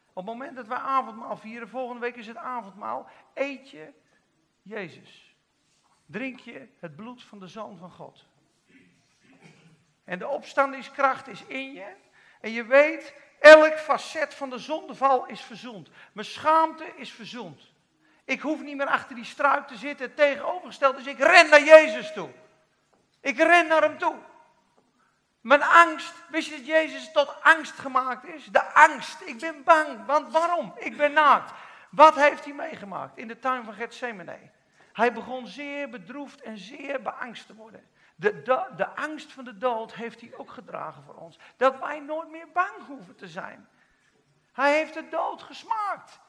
[0.08, 3.94] Op het moment dat wij avondmaal vieren, volgende week is het avondmaal, eet je
[4.62, 5.36] Jezus.
[6.06, 8.26] Drink je het bloed van de Zoon van God.
[10.04, 11.96] En de opstandingskracht is in je.
[12.42, 15.90] En je weet, elk facet van de zondeval is verzoend.
[16.14, 17.72] Mijn schaamte is verzoend.
[18.26, 20.96] Ik hoef niet meer achter die struik te zitten, tegenovergesteld.
[20.96, 22.30] Dus ik ren naar Jezus toe.
[23.24, 24.16] Ik ren naar hem toe.
[25.42, 28.46] Mijn angst, wist je dat Jezus tot angst gemaakt is?
[28.46, 30.06] De angst, ik ben bang.
[30.06, 30.74] Want waarom?
[30.78, 31.52] Ik ben naakt.
[31.90, 34.52] Wat heeft hij meegemaakt in de tuin van Gethsemane?
[34.94, 37.90] Hij begon zeer bedroefd en zeer beangst te worden.
[38.16, 41.40] De, de, de angst van de dood heeft hij ook gedragen voor ons.
[41.58, 43.68] Dat wij nooit meer bang hoeven te zijn.
[44.52, 46.20] Hij heeft de dood gesmaakt.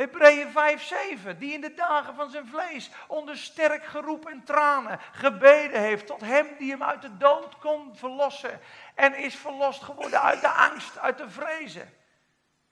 [0.00, 5.00] Hebreeën 5, 7, die in de dagen van zijn vlees onder sterk geroep en tranen
[5.12, 8.60] gebeden heeft tot hem die hem uit de dood kon verlossen.
[8.94, 11.94] En is verlost geworden uit de angst, uit de vrezen.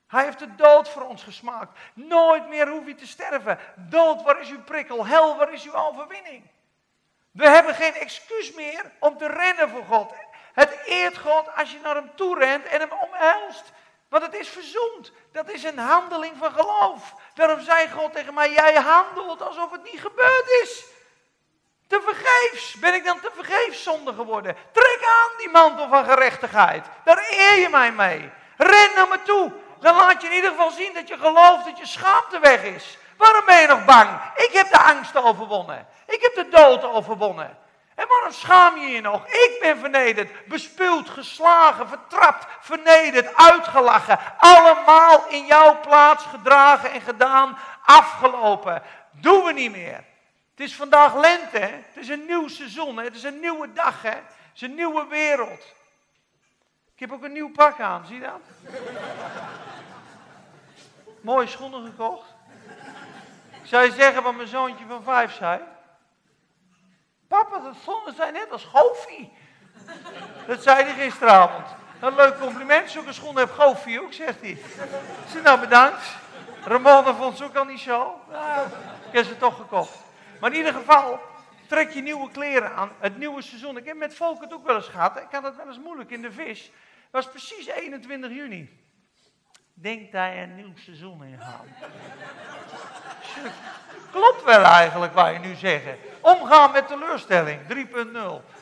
[0.06, 1.78] Hij heeft de dood voor ons gesmaakt.
[1.94, 3.58] Nooit meer hoef je te sterven.
[3.76, 5.06] Dood, waar is uw prikkel?
[5.06, 6.50] Hel, waar is uw overwinning?
[7.30, 10.14] We hebben geen excuus meer om te rennen voor God.
[10.52, 13.72] Het eert God als je naar hem toe rent en hem omhelst.
[14.08, 15.12] Want het is verzoend.
[15.32, 17.14] Dat is een handeling van geloof.
[17.34, 20.84] Daarom zei God tegen mij, jij handelt alsof het niet gebeurd is.
[21.86, 22.74] Te vergeefs.
[22.74, 24.56] Ben ik dan te vergeefs zonde geworden?
[24.72, 26.86] Trek aan die mantel van gerechtigheid.
[27.04, 28.30] Daar eer je mij mee.
[28.56, 29.52] Ren naar me toe.
[29.80, 32.98] Dan laat je in ieder geval zien dat je gelooft dat je schaamte weg is.
[33.16, 34.20] Waarom ben je nog bang?
[34.36, 35.86] Ik heb de angst overwonnen.
[36.06, 37.58] Ik heb de dood overwonnen.
[37.98, 39.26] En waarom schaam je je nog?
[39.26, 44.18] Ik ben vernederd, bespuwd, geslagen, vertrapt, vernederd, uitgelachen.
[44.38, 48.82] Allemaal in jouw plaats gedragen en gedaan, afgelopen.
[49.10, 50.04] Doen we niet meer.
[50.50, 54.08] Het is vandaag lente, het is een nieuw seizoen, het is een nieuwe dag, hè?
[54.08, 55.74] het is een nieuwe wereld.
[56.94, 58.72] Ik heb ook een nieuw pak aan, zie je dat?
[61.20, 62.34] Mooie schoenen gekocht.
[63.62, 65.60] Ik zou je zeggen wat mijn zoontje van vijf zei?
[67.28, 69.28] Papa, dat schoenen zijn net als Goofy.
[70.46, 71.66] Dat zei hij gisteravond.
[72.00, 74.58] Een leuk compliment, zulke schoenen heeft Goofy ook, zegt hij.
[75.28, 76.16] Zei, nou bedankt.
[76.64, 78.20] Ramona vond ze ook al niet zo.
[79.10, 79.98] Ik heb ze toch gekocht.
[80.40, 81.20] Maar in ieder geval,
[81.66, 82.90] trek je nieuwe kleren aan.
[82.98, 83.76] Het nieuwe seizoen.
[83.76, 85.16] Ik heb met Volk het ook wel eens gehad.
[85.16, 86.62] Ik had het wel eens moeilijk in de vis.
[86.62, 88.87] Het was precies 21 juni.
[89.80, 91.64] Denk dat je een nieuw seizoen ingaat.
[94.10, 95.84] Klopt wel eigenlijk wat je nu zegt.
[96.20, 97.66] Omgaan met teleurstelling, 3.0.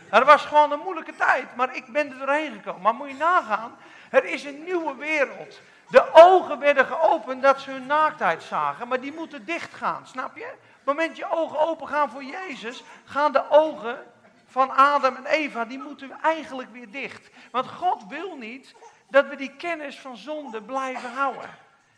[0.08, 2.82] Het was gewoon een moeilijke tijd, maar ik ben er doorheen gekomen.
[2.82, 3.76] Maar moet je nagaan,
[4.10, 5.60] er is een nieuwe wereld.
[5.88, 10.36] De ogen werden geopend dat ze hun naaktheid zagen, maar die moeten dicht gaan, snap
[10.36, 10.44] je?
[10.44, 13.98] Op het moment je ogen open gaan voor Jezus, gaan de ogen
[14.46, 17.30] van Adam en Eva, die moeten eigenlijk weer dicht.
[17.50, 18.74] Want God wil niet
[19.08, 21.50] dat we die kennis van zonde blijven houden.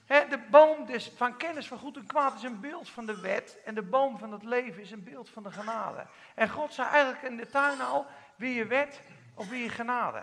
[0.07, 3.59] de boom des, van kennis van goed en kwaad is een beeld van de wet.
[3.64, 6.07] En de boom van het leven is een beeld van de genade.
[6.35, 9.01] En God zei eigenlijk in de tuin al, wil je wet
[9.35, 10.23] of wil je genade?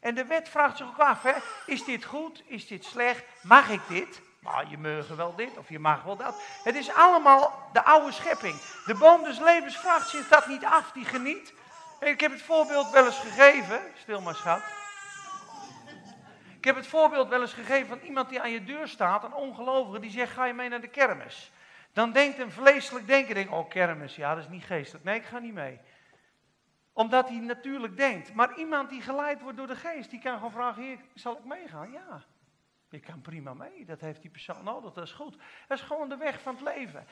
[0.00, 1.24] En de wet vraagt zich ook af,
[1.66, 4.20] is dit goed, is dit slecht, mag ik dit?
[4.44, 6.40] Nou, je mag wel dit of je mag wel dat.
[6.62, 8.60] Het is allemaal de oude schepping.
[8.86, 11.54] De boom des levens vraagt zich dat niet af, die geniet.
[12.00, 14.62] Ik heb het voorbeeld wel eens gegeven, stil maar schat.
[16.64, 19.34] Ik heb het voorbeeld wel eens gegeven van iemand die aan je deur staat, een
[19.34, 21.52] ongelovige, die zegt, ga je mee naar de kermis?
[21.92, 25.04] Dan denkt een vleeselijk denker, denk, oh kermis, ja dat is niet geestelijk.
[25.04, 25.80] Nee, ik ga niet mee.
[26.92, 28.34] Omdat hij natuurlijk denkt.
[28.34, 31.44] Maar iemand die geleid wordt door de geest, die kan gewoon vragen, heer, zal ik
[31.44, 31.92] meegaan?
[31.92, 32.22] Ja,
[32.88, 35.36] je kan prima mee, dat heeft die persoon nodig, dat is goed.
[35.68, 37.06] Dat is gewoon de weg van het leven.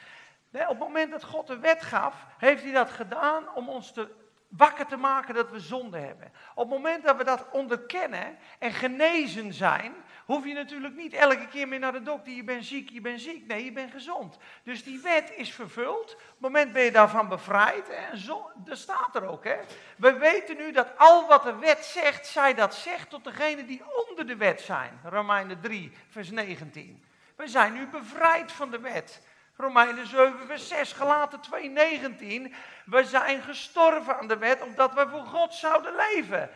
[0.53, 4.15] Op het moment dat God de wet gaf, heeft hij dat gedaan om ons te
[4.57, 6.33] wakker te maken dat we zonde hebben.
[6.55, 11.49] Op het moment dat we dat onderkennen en genezen zijn, hoef je natuurlijk niet elke
[11.49, 13.47] keer meer naar de dokter, je bent ziek, je bent ziek.
[13.47, 14.39] Nee, je bent gezond.
[14.63, 16.13] Dus die wet is vervuld.
[16.15, 17.89] Op het moment ben je daarvan bevrijd.
[17.89, 19.45] En zo, dat staat er ook.
[19.45, 19.57] Hè?
[19.97, 23.83] We weten nu dat al wat de wet zegt, zij dat zegt tot degenen die
[24.09, 25.01] onder de wet zijn.
[25.05, 27.05] Romeinen 3, vers 19.
[27.37, 29.23] We zijn nu bevrijd van de wet.
[29.57, 32.55] Romeinen 7, vers 6, Galaten 2, 19.
[32.85, 36.51] We zijn gestorven aan de wet, omdat we voor God zouden leven.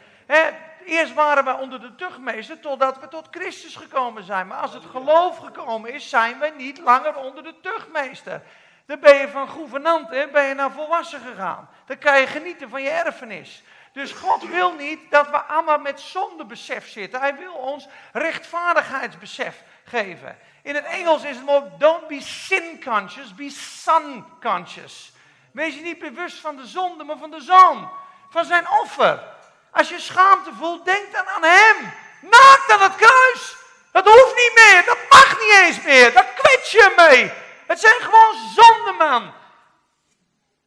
[0.84, 4.46] eerst waren we onder de tuchtmeester, totdat we tot Christus gekomen zijn.
[4.46, 8.42] Maar als het geloof gekomen is, zijn we niet langer onder de tuchtmeester.
[8.86, 11.68] Dan ben je van gouvernant, hè, ben je naar volwassen gegaan.
[11.86, 13.62] Dan kan je genieten van je erfenis.
[13.92, 17.20] Dus God wil niet dat we allemaal met zondebesef zitten.
[17.20, 20.38] Hij wil ons rechtvaardigheidsbesef geven.
[20.62, 25.12] In het Engels is het mooi, don't be sin conscious, be sun conscious.
[25.52, 27.90] Wees je niet bewust van de zonde, maar van de zoon.
[28.30, 29.22] Van zijn offer.
[29.70, 31.92] Als je schaamte voelt, denk dan aan hem.
[32.20, 33.56] Naakt aan het kruis.
[33.92, 36.12] Dat hoeft niet meer, dat mag niet eens meer.
[36.12, 37.32] Daar kwets je mee.
[37.66, 39.32] Het zijn gewoon zonden, man.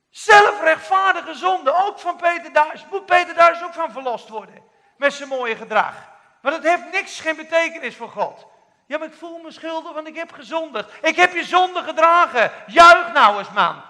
[0.09, 2.85] Zelfrechtvaardige zonden, ook van Peter Duis.
[2.91, 4.63] Moet Peter Duis ook van verlost worden.
[4.97, 5.93] Met zijn mooie gedrag.
[6.41, 8.45] Maar dat heeft niks, geen betekenis voor God.
[8.89, 10.89] Ja, maar ik voel me schuldig, want ik heb gezondigd.
[11.01, 12.51] Ik heb je zonde gedragen.
[12.67, 13.81] Juich nou eens, man.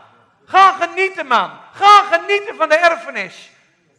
[0.46, 1.52] Ga genieten, man.
[1.74, 3.50] Ga genieten van de erfenis.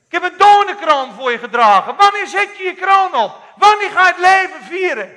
[0.06, 1.96] Ik heb een donenkroon voor je gedragen.
[1.96, 3.42] Wanneer zet je je kroon op?
[3.56, 5.16] Wanneer ga je het leven vieren?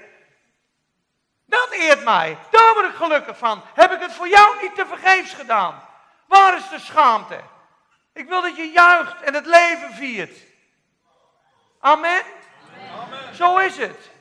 [1.46, 2.38] Dat eert mij.
[2.52, 3.64] Daar word ik gelukkig van.
[3.74, 5.84] Heb ik het voor jou niet te vergeefs gedaan?
[6.28, 7.40] Waar is de schaamte?
[8.14, 10.38] Ik wil dat je juicht en het leven viert.
[11.80, 12.22] Amen.
[13.02, 13.36] Amen.
[13.36, 14.13] Zo is het.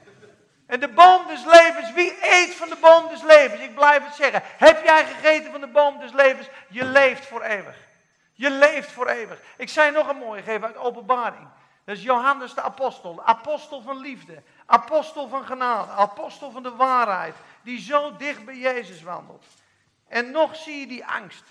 [0.72, 3.60] En de boom des levens, wie eet van de boom des levens?
[3.60, 4.42] Ik blijf het zeggen.
[4.44, 6.48] Heb jij gegeten van de boom des levens?
[6.68, 7.76] Je leeft voor eeuwig.
[8.32, 9.40] Je leeft voor eeuwig.
[9.56, 11.48] Ik zei nog een mooie geven uit openbaring.
[11.84, 13.22] Dat is Johannes de apostel.
[13.24, 14.42] Apostel van liefde.
[14.66, 15.90] Apostel van genade.
[15.90, 17.34] Apostel van de waarheid.
[17.62, 19.44] Die zo dicht bij Jezus wandelt.
[20.08, 21.44] En nog zie je die angst.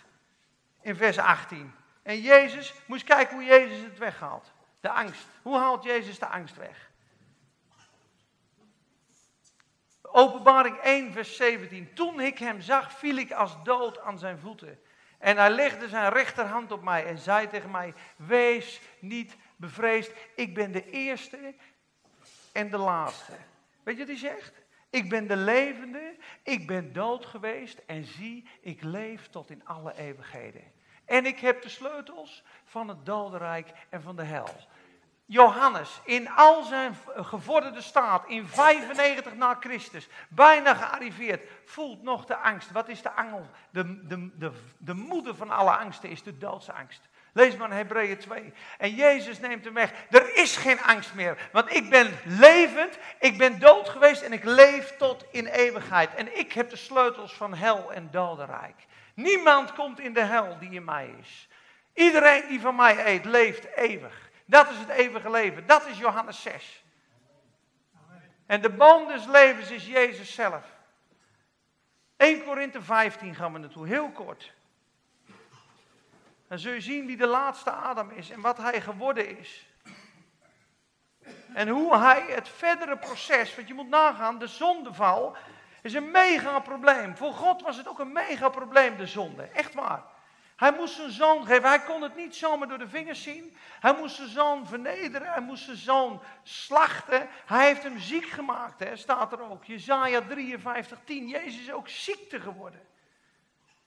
[0.82, 1.76] In vers 18.
[2.04, 4.52] En Jezus, moest kijken hoe Jezus het weghaalt.
[4.80, 5.26] De angst.
[5.42, 6.91] Hoe haalt Jezus de angst weg?
[10.12, 11.94] Openbaring 1, vers 17.
[11.94, 14.80] Toen ik hem zag, viel ik als dood aan zijn voeten.
[15.18, 20.54] En hij legde zijn rechterhand op mij en zei tegen mij: Wees niet bevreesd, ik
[20.54, 21.56] ben de eerste
[22.52, 23.34] en de laatste.
[23.84, 24.54] Weet je wat hij zegt?
[24.90, 29.94] Ik ben de levende, ik ben dood geweest en zie, ik leef tot in alle
[29.98, 30.64] eeuwigheden.
[31.06, 34.50] En ik heb de sleutels van het dodenrijk en van de hel.
[35.32, 42.36] Johannes, in al zijn gevorderde staat, in 95 na Christus, bijna gearriveerd, voelt nog de
[42.36, 42.72] angst.
[42.72, 43.50] Wat is de angel?
[43.70, 47.02] De, de, de, de moeder van alle angsten is de doodsangst.
[47.34, 48.54] Lees maar in Hebreeën 2.
[48.78, 49.92] En Jezus neemt hem weg.
[50.10, 51.50] Er is geen angst meer.
[51.52, 56.16] Want ik ben levend, ik ben dood geweest en ik leef tot in eeuwigheid.
[56.16, 58.86] En ik heb de sleutels van hel en dodenrijk.
[59.14, 61.48] Niemand komt in de hel die in mij is.
[61.94, 64.30] Iedereen die van mij eet, leeft eeuwig.
[64.52, 65.68] Dat is het eeuwige leven.
[65.68, 66.84] Dat is Johannes 6.
[68.46, 70.66] En de boom des levens is Jezus zelf.
[72.18, 74.54] 1 Korinthe 15 gaan we naartoe, heel kort.
[76.48, 79.68] Dan zul je zien wie de laatste Adam is en wat hij geworden is.
[81.54, 85.36] En hoe hij het verdere proces, want je moet nagaan, de zondeval
[85.82, 87.18] is een mega probleem.
[87.18, 89.44] Voor God was het ook een mega probleem, de zonde.
[89.44, 90.04] Echt waar.
[90.62, 91.70] Hij moest zijn zoon geven.
[91.70, 93.58] Hij kon het niet zomaar door de vingers zien.
[93.80, 95.32] Hij moest zijn zoon vernederen.
[95.32, 97.28] Hij moest zijn zoon slachten.
[97.46, 99.66] Hij heeft hem ziek gemaakt, hè, staat er ook.
[99.66, 101.28] Jezaja 53, 10.
[101.28, 102.82] Jezus is ook ziekte geworden.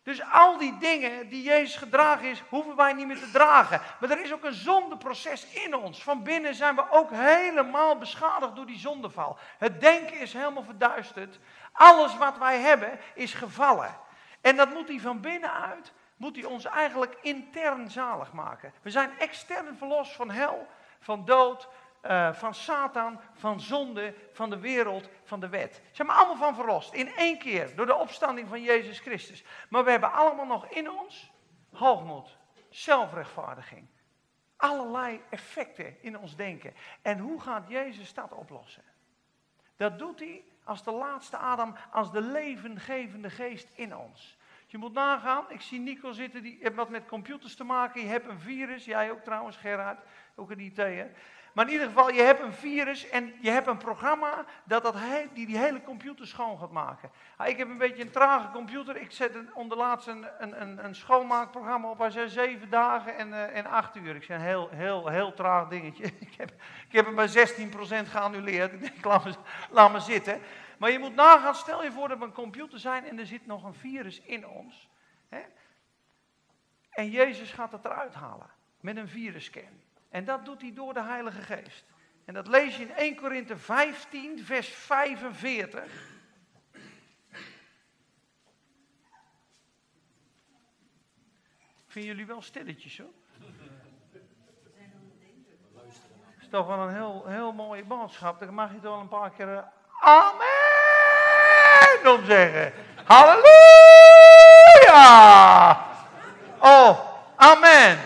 [0.02, 3.80] Dus al die dingen die Jezus gedragen is, hoeven wij niet meer te dragen.
[4.00, 6.02] Maar er is ook een zondeproces in ons.
[6.02, 9.38] Van binnen zijn we ook helemaal beschadigd door die zondeval.
[9.58, 11.38] Het denken is helemaal verduisterd.
[11.72, 13.96] Alles wat wij hebben is gevallen.
[14.40, 18.72] En dat moet hij van binnenuit, moet hij ons eigenlijk intern zalig maken.
[18.82, 20.66] We zijn extern verlost van hel,
[20.98, 21.68] van dood,
[22.06, 25.82] uh, van Satan, van zonde, van de wereld, van de wet.
[25.92, 26.92] Zijn maar allemaal van verlost.
[26.92, 29.44] In één keer, door de opstanding van Jezus Christus.
[29.68, 31.32] Maar we hebben allemaal nog in ons
[31.72, 32.38] hoogmoed,
[32.70, 33.86] zelfrechtvaardiging.
[34.56, 36.74] Allerlei effecten in ons denken.
[37.02, 38.84] En hoe gaat Jezus dat oplossen?
[39.76, 44.36] Dat doet hij als de laatste Adam, als de levengevende geest in ons.
[44.66, 48.00] Je moet nagaan, ik zie Nico zitten, die heeft wat met computers te maken.
[48.00, 49.98] Je hebt een virus, jij ook trouwens Gerard,
[50.34, 51.10] ook een IT'er.
[51.54, 54.96] Maar in ieder geval, je hebt een virus en je hebt een programma dat, dat
[55.32, 57.10] die die hele computer schoon gaat maken.
[57.36, 58.96] Ah, ik heb een beetje een trage computer.
[58.96, 61.98] Ik zet een, onderlaatst een, een, een, schoonmaakprogramma op.
[61.98, 64.14] Hij zei zeven dagen en, uh, en acht uur.
[64.14, 66.04] Ik zei een heel, heel, heel traag dingetje.
[66.28, 66.50] ik, heb,
[66.88, 68.72] ik heb hem bij 16% geannuleerd.
[68.74, 69.34] Ik denk, laat me,
[69.70, 70.40] laat me zitten.
[70.84, 73.46] Maar je moet nagaan, stel je voor dat we een computer zijn en er zit
[73.46, 74.88] nog een virus in ons.
[75.28, 75.42] Hè?
[76.90, 79.82] En Jezus gaat het eruit halen met een virusscan.
[80.08, 81.84] En dat doet hij door de Heilige Geest.
[82.24, 86.12] En dat lees je in 1 Korinthe 15, vers 45.
[91.86, 93.12] Vinden jullie wel stilletjes hoor?
[95.72, 95.84] Dat
[96.40, 98.40] is toch wel een heel, heel mooie boodschap.
[98.40, 99.66] Dan mag je toch wel een paar keer uh,
[100.00, 100.64] Amen
[102.04, 102.72] om zeggen.
[103.04, 103.42] Halleluja!
[106.58, 107.98] Oh, Amen.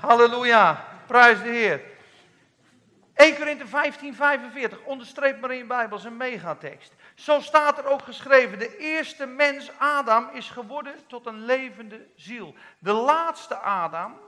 [0.00, 0.84] Halleluja.
[1.06, 1.80] Prijs de Heer.
[3.14, 4.80] 1 Korinthe 15, 45.
[4.84, 6.92] Onderstreep maar in je Bijbel, een megatekst.
[7.14, 12.54] Zo staat er ook geschreven: de eerste mens, Adam, is geworden tot een levende ziel.
[12.78, 14.18] De laatste Adam,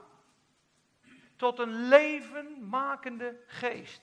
[1.35, 4.01] tot een levenmakende geest.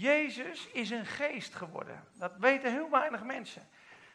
[0.00, 2.04] Jezus is een geest geworden.
[2.14, 3.68] Dat weten heel weinig mensen.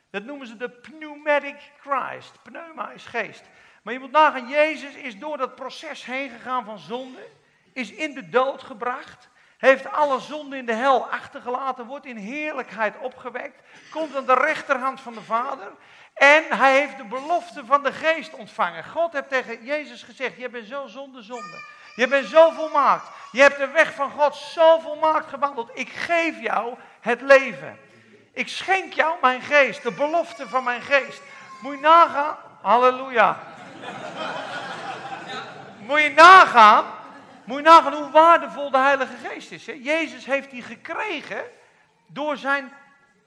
[0.09, 2.43] Dat noemen ze de pneumatic Christ.
[2.43, 3.43] Pneuma is geest.
[3.81, 7.27] Maar je moet nagaan, Jezus is door dat proces heen gegaan van zonde,
[7.73, 12.97] is in de dood gebracht, heeft alle zonde in de hel achtergelaten, wordt in heerlijkheid
[12.99, 15.71] opgewekt, komt aan de rechterhand van de Vader
[16.13, 18.85] en hij heeft de belofte van de geest ontvangen.
[18.85, 21.81] God heeft tegen Jezus gezegd, je bent zo zonde zonde.
[21.95, 23.07] Je bent zo volmaakt.
[23.31, 25.69] Je hebt de weg van God zo volmaakt gewandeld.
[25.73, 27.79] Ik geef jou het leven.
[28.31, 31.21] Ik schenk jou mijn geest, de belofte van mijn geest.
[31.61, 32.35] Moet je nagaan?
[32.61, 33.39] Halleluja.
[35.79, 36.85] Moet je nagaan,
[37.43, 39.65] moet je nagaan hoe waardevol de Heilige Geest is.
[39.65, 39.73] Hè?
[39.81, 41.43] Jezus heeft die gekregen
[42.07, 42.73] door zijn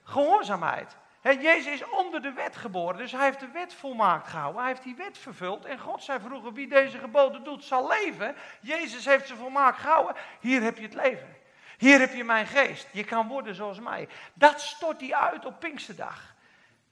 [0.03, 0.95] gehoorzaamheid.
[1.33, 4.61] Jezus is onder de wet geboren, dus hij heeft de wet volmaakt gehouden.
[4.61, 5.65] Hij heeft die wet vervuld.
[5.65, 8.35] En God zei vroeger, wie deze geboden doet, zal leven.
[8.59, 10.15] Jezus heeft ze volmaakt gehouden.
[10.39, 11.35] Hier heb je het leven.
[11.77, 12.87] Hier heb je mijn geest.
[12.91, 14.07] Je kan worden zoals mij.
[14.33, 16.35] Dat stort hij uit op Pinksterdag.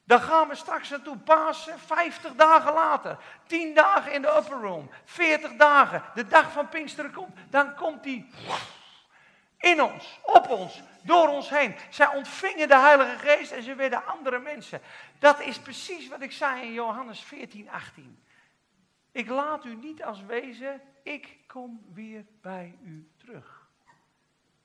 [0.04, 1.18] Dan gaan we straks naartoe.
[1.18, 3.18] Pasen, 50 dagen later.
[3.48, 4.90] 10 dagen in de upper room.
[5.06, 6.04] 40 dagen.
[6.14, 7.36] De dag van Pinksteren komt.
[7.50, 8.26] Dan komt hij
[9.58, 11.76] in ons, op ons, door ons heen.
[11.90, 14.82] Zij ontvingen de Heilige Geest en ze werden andere mensen.
[15.20, 18.24] Dat is precies wat ik zei in Johannes 14, 18.
[19.12, 23.68] Ik laat u niet als wezen, ik kom weer bij u terug.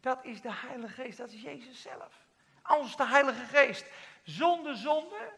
[0.00, 2.12] Dat is de Heilige Geest, dat is Jezus zelf.
[2.62, 3.84] Als de Heilige Geest.
[4.22, 5.32] Zonder zonde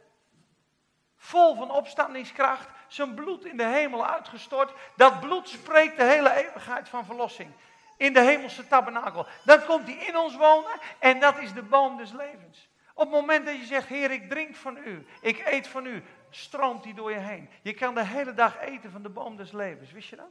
[1.22, 4.72] Vol van opstandingskracht, zijn bloed in de hemel uitgestort.
[4.96, 7.52] Dat bloed spreekt de hele eeuwigheid van verlossing.
[8.02, 9.26] In de hemelse tabernakel.
[9.44, 12.68] Dan komt hij in ons wonen en dat is de boom des levens.
[12.94, 16.02] Op het moment dat je zegt, Heer, ik drink van u, ik eet van u,
[16.30, 17.48] stroomt hij door je heen.
[17.62, 20.30] Je kan de hele dag eten van de boom des levens, wist je dat?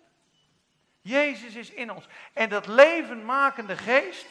[1.02, 2.08] Jezus is in ons.
[2.34, 4.28] En dat levenmakende geest,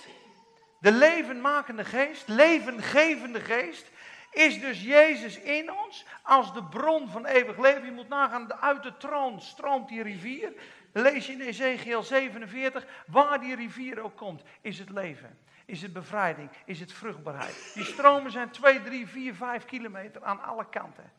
[0.80, 3.90] de levenmakende geest, levengevende geest,
[4.30, 7.84] is dus Jezus in ons als de bron van eeuwig leven.
[7.84, 10.52] Je moet nagaan, uit de troon stroomt die rivier.
[10.92, 15.38] Lees je in Ezekiel 47, waar die rivier ook komt, is het leven.
[15.64, 17.70] Is het bevrijding, is het vruchtbaarheid.
[17.74, 21.12] Die stromen zijn 2, 3, 4, 5 kilometer aan alle kanten.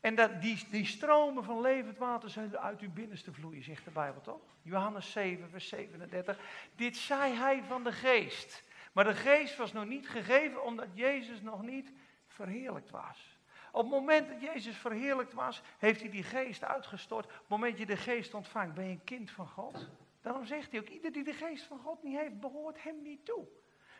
[0.00, 3.90] En dat, die, die stromen van levend water zullen uit uw binnenste vloeien, zegt de
[3.90, 4.40] Bijbel toch?
[4.62, 6.38] Johannes 7, vers 37.
[6.76, 8.62] Dit zei hij van de geest.
[8.92, 11.92] Maar de geest was nog niet gegeven omdat Jezus nog niet
[12.26, 13.35] verheerlijkt was.
[13.76, 17.24] Op het moment dat Jezus verheerlijkt was, heeft hij die geest uitgestort.
[17.24, 19.88] Op het moment dat je de geest ontvangt, ben je een kind van God.
[20.20, 23.24] Daarom zegt hij ook, ieder die de geest van God niet heeft, behoort hem niet
[23.24, 23.46] toe.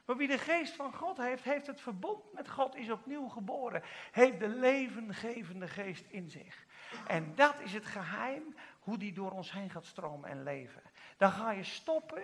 [0.07, 3.83] Maar wie de geest van God heeft, heeft het verbond met God, is opnieuw geboren.
[4.13, 6.67] Heeft de levengevende geest in zich.
[7.07, 10.83] En dat is het geheim hoe die door ons heen gaat stromen en leven.
[11.17, 12.23] Dan ga je stoppen.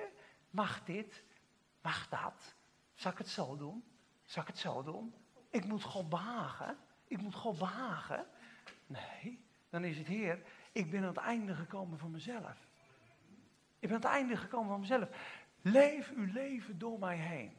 [0.50, 1.24] Mag dit?
[1.82, 2.54] Mag dat?
[2.94, 3.84] Zal ik het zo doen?
[4.24, 5.14] Zal ik het zo doen?
[5.50, 6.78] Ik moet God behagen.
[7.12, 8.26] Ik moet God behagen.
[8.86, 10.42] Nee, dan is het Heer,
[10.72, 12.66] ik ben aan het einde gekomen van mezelf.
[13.78, 15.08] Ik ben aan het einde gekomen van mezelf.
[15.62, 17.56] Leef uw leven door mij heen.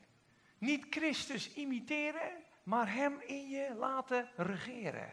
[0.58, 2.32] Niet Christus imiteren,
[2.64, 5.10] maar Hem in je laten regeren.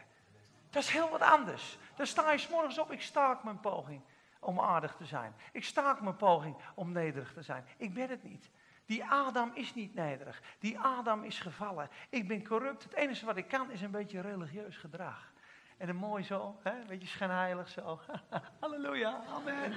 [0.69, 1.77] Dat is heel wat anders.
[1.95, 4.01] Dan sta je s morgens op, ik staak mijn poging
[4.39, 5.33] om aardig te zijn.
[5.51, 7.65] Ik staak mijn poging om nederig te zijn.
[7.77, 8.49] Ik ben het niet.
[8.91, 10.41] Die Adam is niet nederig.
[10.59, 11.89] Die Adam is gevallen.
[12.09, 12.83] Ik ben corrupt.
[12.83, 15.31] Het enige wat ik kan is een beetje religieus gedrag.
[15.77, 16.71] En een mooi zo, hè?
[16.71, 17.99] een beetje schijnheilig zo.
[18.59, 19.73] Halleluja, amen.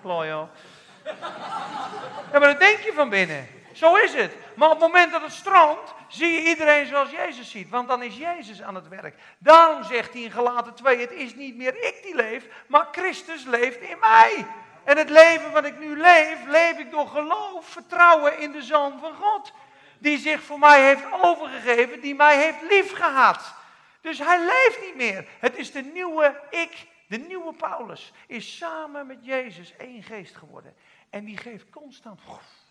[0.00, 0.48] Gloria.
[2.32, 3.46] Ja, maar dat denk je van binnen.
[3.72, 4.36] Zo is het.
[4.56, 7.68] Maar op het moment dat het stroomt, zie je iedereen zoals Jezus ziet.
[7.68, 9.14] Want dan is Jezus aan het werk.
[9.38, 13.44] Daarom zegt hij in Galaten 2, het is niet meer ik die leef, maar Christus
[13.44, 14.46] leeft in mij.
[14.84, 18.98] En het leven wat ik nu leef, leef ik door geloof, vertrouwen in de Zoon
[18.98, 19.52] van God.
[19.98, 23.54] Die zich voor mij heeft overgegeven, die mij heeft lief gehad.
[24.00, 25.28] Dus hij leeft niet meer.
[25.38, 30.74] Het is de nieuwe ik, de nieuwe Paulus, is samen met Jezus één geest geworden.
[31.10, 32.20] En die geeft constant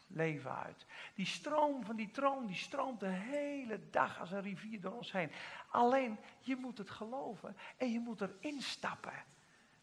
[0.08, 0.86] leven uit.
[1.16, 5.12] Die stroom van die troon, die stroomt de hele dag als een rivier door ons
[5.12, 5.32] heen.
[5.70, 9.24] Alleen, je moet het geloven en je moet erin stappen.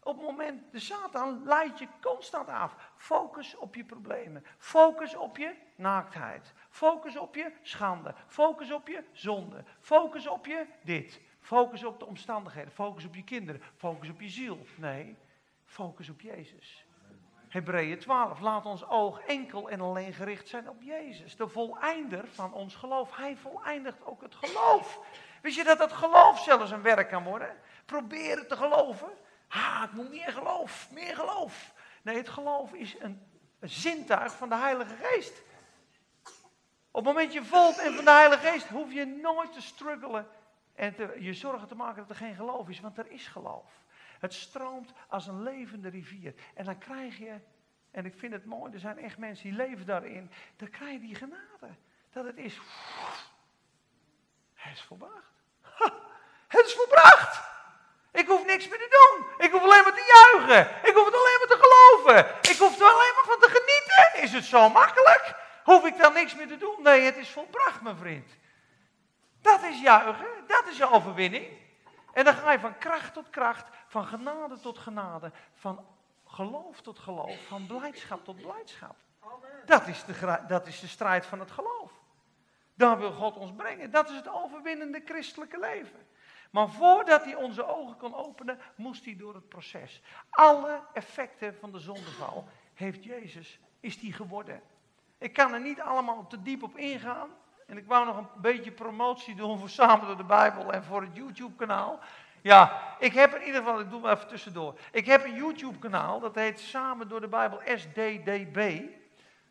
[0.05, 2.75] Op het moment, de Satan leidt je constant af.
[2.95, 4.45] Focus op je problemen.
[4.57, 6.53] Focus op je naaktheid.
[6.69, 8.13] Focus op je schande.
[8.27, 9.63] Focus op je zonde.
[9.79, 11.21] Focus op je dit.
[11.39, 12.71] Focus op de omstandigheden.
[12.71, 13.61] Focus op je kinderen.
[13.75, 14.65] Focus op je ziel.
[14.75, 15.17] Nee,
[15.65, 16.85] focus op Jezus.
[17.49, 18.39] Hebreeën 12.
[18.39, 21.35] Laat ons oog enkel en alleen gericht zijn op Jezus.
[21.35, 23.15] De voleinder van ons geloof.
[23.15, 24.99] Hij voleindigt ook het geloof.
[25.41, 27.55] Wist je dat het geloof zelfs een werk kan worden?
[27.85, 29.09] Probeer het te geloven.
[29.55, 31.73] Ah, ik moet meer geloof, meer geloof.
[32.01, 33.21] Nee, het geloof is een,
[33.59, 35.41] zintuig van de Heilige Geest.
[36.91, 40.27] Op het moment je voelt en van de Heilige Geest, hoef je nooit te struggelen
[40.73, 43.83] en je zorgen te maken dat er geen geloof is, want er is geloof.
[44.19, 46.33] Het stroomt als een levende rivier.
[46.53, 47.39] En dan krijg je,
[47.91, 50.99] en ik vind het mooi, er zijn echt mensen die leven daarin, dan krijg je
[50.99, 51.75] die genade.
[52.11, 52.59] Dat het is,
[54.53, 55.31] het is volbracht.
[56.47, 57.54] het is volbracht.
[58.15, 59.45] Ik hoef niks meer te doen.
[59.45, 60.89] Ik hoef alleen maar te juichen.
[60.89, 62.25] Ik hoef het alleen maar te geloven.
[62.51, 64.23] Ik hoef er alleen maar van te genieten.
[64.23, 65.35] Is het zo makkelijk?
[65.63, 66.75] Hoef ik dan niks meer te doen?
[66.83, 68.29] Nee, het is volbracht, mijn vriend.
[69.41, 70.27] Dat is juichen.
[70.47, 71.47] Dat is je overwinning.
[72.13, 75.85] En dan ga je van kracht tot kracht, van genade tot genade, van
[76.27, 78.95] geloof tot geloof, van blijdschap tot blijdschap.
[79.65, 81.91] Dat is, de, dat is de strijd van het geloof.
[82.73, 83.91] Daar wil God ons brengen.
[83.91, 86.07] Dat is het overwinnende christelijke leven.
[86.55, 90.01] Maar voordat hij onze ogen kon openen, moest hij door het proces.
[90.29, 94.61] Alle effecten van de zondeval heeft Jezus, is die geworden.
[95.17, 97.29] Ik kan er niet allemaal te diep op ingaan.
[97.67, 101.01] En ik wou nog een beetje promotie doen voor Samen door de Bijbel en voor
[101.01, 101.99] het YouTube-kanaal.
[102.41, 104.79] Ja, ik heb in ieder geval, ik doe maar even tussendoor.
[104.91, 108.81] Ik heb een YouTube-kanaal, dat heet Samen door de Bijbel SDDB.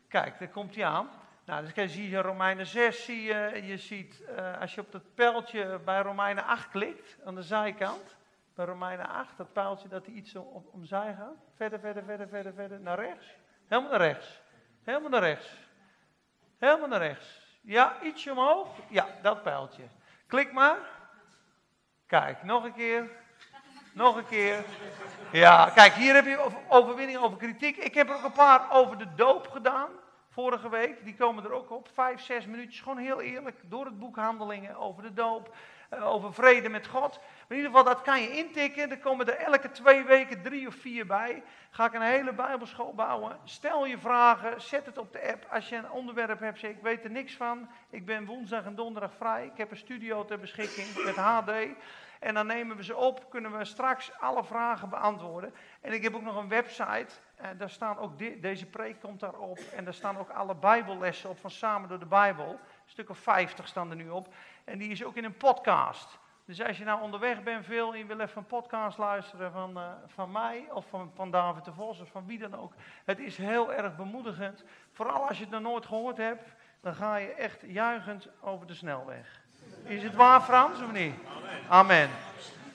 [0.07, 1.09] Kijk, daar komt hij aan.
[1.45, 4.91] Nou, dus je ziet in Romeinen 6, zie je, je ziet, uh, als je op
[4.91, 8.17] dat pijltje bij Romeinen 8 klikt, aan de zijkant,
[8.55, 12.53] bij Romeinen 8, dat pijltje dat hij iets om, omzij gaat, verder, verder, verder, verder,
[12.53, 13.25] verder, naar rechts,
[13.67, 14.41] helemaal naar rechts,
[14.83, 15.49] helemaal naar rechts,
[16.57, 17.43] helemaal naar rechts.
[17.61, 19.83] Ja, ietsje omhoog, ja, dat pijltje.
[20.27, 20.77] Klik maar.
[22.05, 23.09] Kijk, nog een keer.
[23.93, 24.63] Nog een keer.
[25.31, 27.77] Ja, kijk, hier heb je overwinning over kritiek.
[27.77, 29.89] Ik heb er ook een paar over de doop gedaan.
[30.35, 31.89] Vorige week, die komen er ook op.
[31.93, 33.59] Vijf, zes minuutjes, gewoon heel eerlijk.
[33.63, 35.55] Door het boek Handelingen over de doop.
[35.89, 37.19] Eh, over vrede met God.
[37.47, 38.91] in ieder geval, dat kan je intikken.
[38.91, 41.43] Er komen er elke twee weken drie of vier bij.
[41.69, 43.37] Ga ik een hele bijbelschool bouwen.
[43.43, 45.45] Stel je vragen, zet het op de app.
[45.51, 47.69] Als je een onderwerp hebt, zeg ik weet er niks van.
[47.89, 49.45] Ik ben woensdag en donderdag vrij.
[49.45, 51.51] Ik heb een studio ter beschikking met HD.
[52.19, 55.53] En dan nemen we ze op, kunnen we straks alle vragen beantwoorden.
[55.81, 57.13] En ik heb ook nog een website.
[57.35, 59.59] En eh, daar staan ook deze preek komt daarop.
[59.75, 62.49] En daar staan ook alle bijbellessen op van Samen door de Bijbel.
[62.49, 64.33] Een stuk of 50 staan er nu op.
[64.63, 66.19] En die is ook in een podcast.
[66.45, 69.83] Dus als je nou onderweg bent veel je wil even een podcast luisteren van, uh,
[70.07, 72.73] van mij of van, van David de Vos of van wie dan ook.
[73.05, 74.63] Het is heel erg bemoedigend.
[74.91, 76.43] Vooral als je het nog nooit gehoord hebt,
[76.81, 79.41] dan ga je echt juichend over de snelweg.
[79.83, 81.15] Is het waar Frans of niet?
[81.69, 82.09] Amen.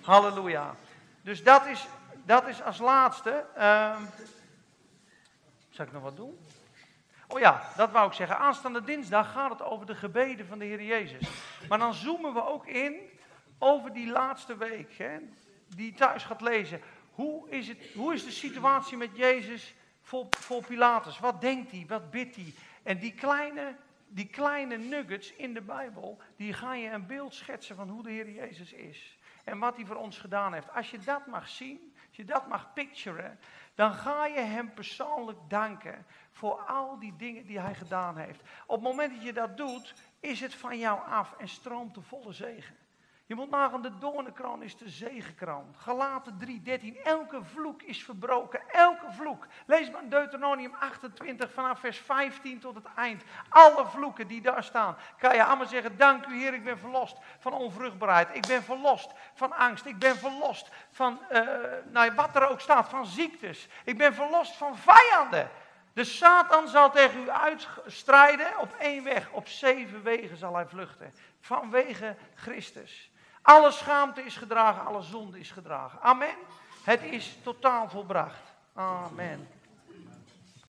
[0.03, 0.75] Halleluja.
[1.23, 1.87] Dus dat is,
[2.25, 3.45] dat is als laatste.
[3.59, 3.97] Uh,
[5.71, 6.39] zal ik nog wat doen?
[7.29, 8.39] Oh ja, dat wou ik zeggen.
[8.39, 11.29] Aanstaande dinsdag gaat het over de gebeden van de Heer Jezus.
[11.69, 12.95] Maar dan zoomen we ook in
[13.59, 14.99] over die laatste week.
[14.99, 15.19] Hè,
[15.77, 16.81] die thuis gaat lezen.
[17.11, 21.19] Hoe is, het, hoe is de situatie met Jezus voor, voor Pilatus?
[21.19, 21.85] Wat denkt hij?
[21.89, 22.55] Wat bidt hij?
[22.83, 23.77] En die kleine,
[24.09, 28.11] die kleine nuggets in de Bijbel, die ga je een beeld schetsen van hoe de
[28.11, 29.19] Heer Jezus is.
[29.45, 30.73] En wat hij voor ons gedaan heeft.
[30.75, 33.39] Als je dat mag zien, als je dat mag picturen,
[33.75, 38.43] dan ga je hem persoonlijk danken voor al die dingen die hij gedaan heeft.
[38.67, 42.03] Op het moment dat je dat doet, is het van jou af en stroomt de
[42.03, 42.77] volle zegen.
[43.31, 45.75] Je moet nagaan, de doornenkroon is de zegenkroon.
[45.77, 49.47] Galaten 3:13, elke vloek is verbroken, elke vloek.
[49.67, 53.23] Lees maar Deuteronomium 28 vanaf vers 15 tot het eind.
[53.49, 57.17] Alle vloeken die daar staan, kan je allemaal zeggen, dank u Heer, ik ben verlost
[57.39, 58.29] van onvruchtbaarheid.
[58.33, 61.49] Ik ben verlost van angst, ik ben verlost van, uh,
[61.91, 63.69] nou, wat er ook staat, van ziektes.
[63.85, 65.51] Ik ben verlost van vijanden.
[65.93, 69.31] De Satan zal tegen u uitstrijden op één weg.
[69.31, 71.13] Op zeven wegen zal hij vluchten.
[71.41, 73.10] Vanwege Christus.
[73.43, 76.01] Alle schaamte is gedragen, alle zonde is gedragen.
[76.01, 76.37] Amen.
[76.85, 78.55] Het is totaal volbracht.
[78.75, 79.49] Amen.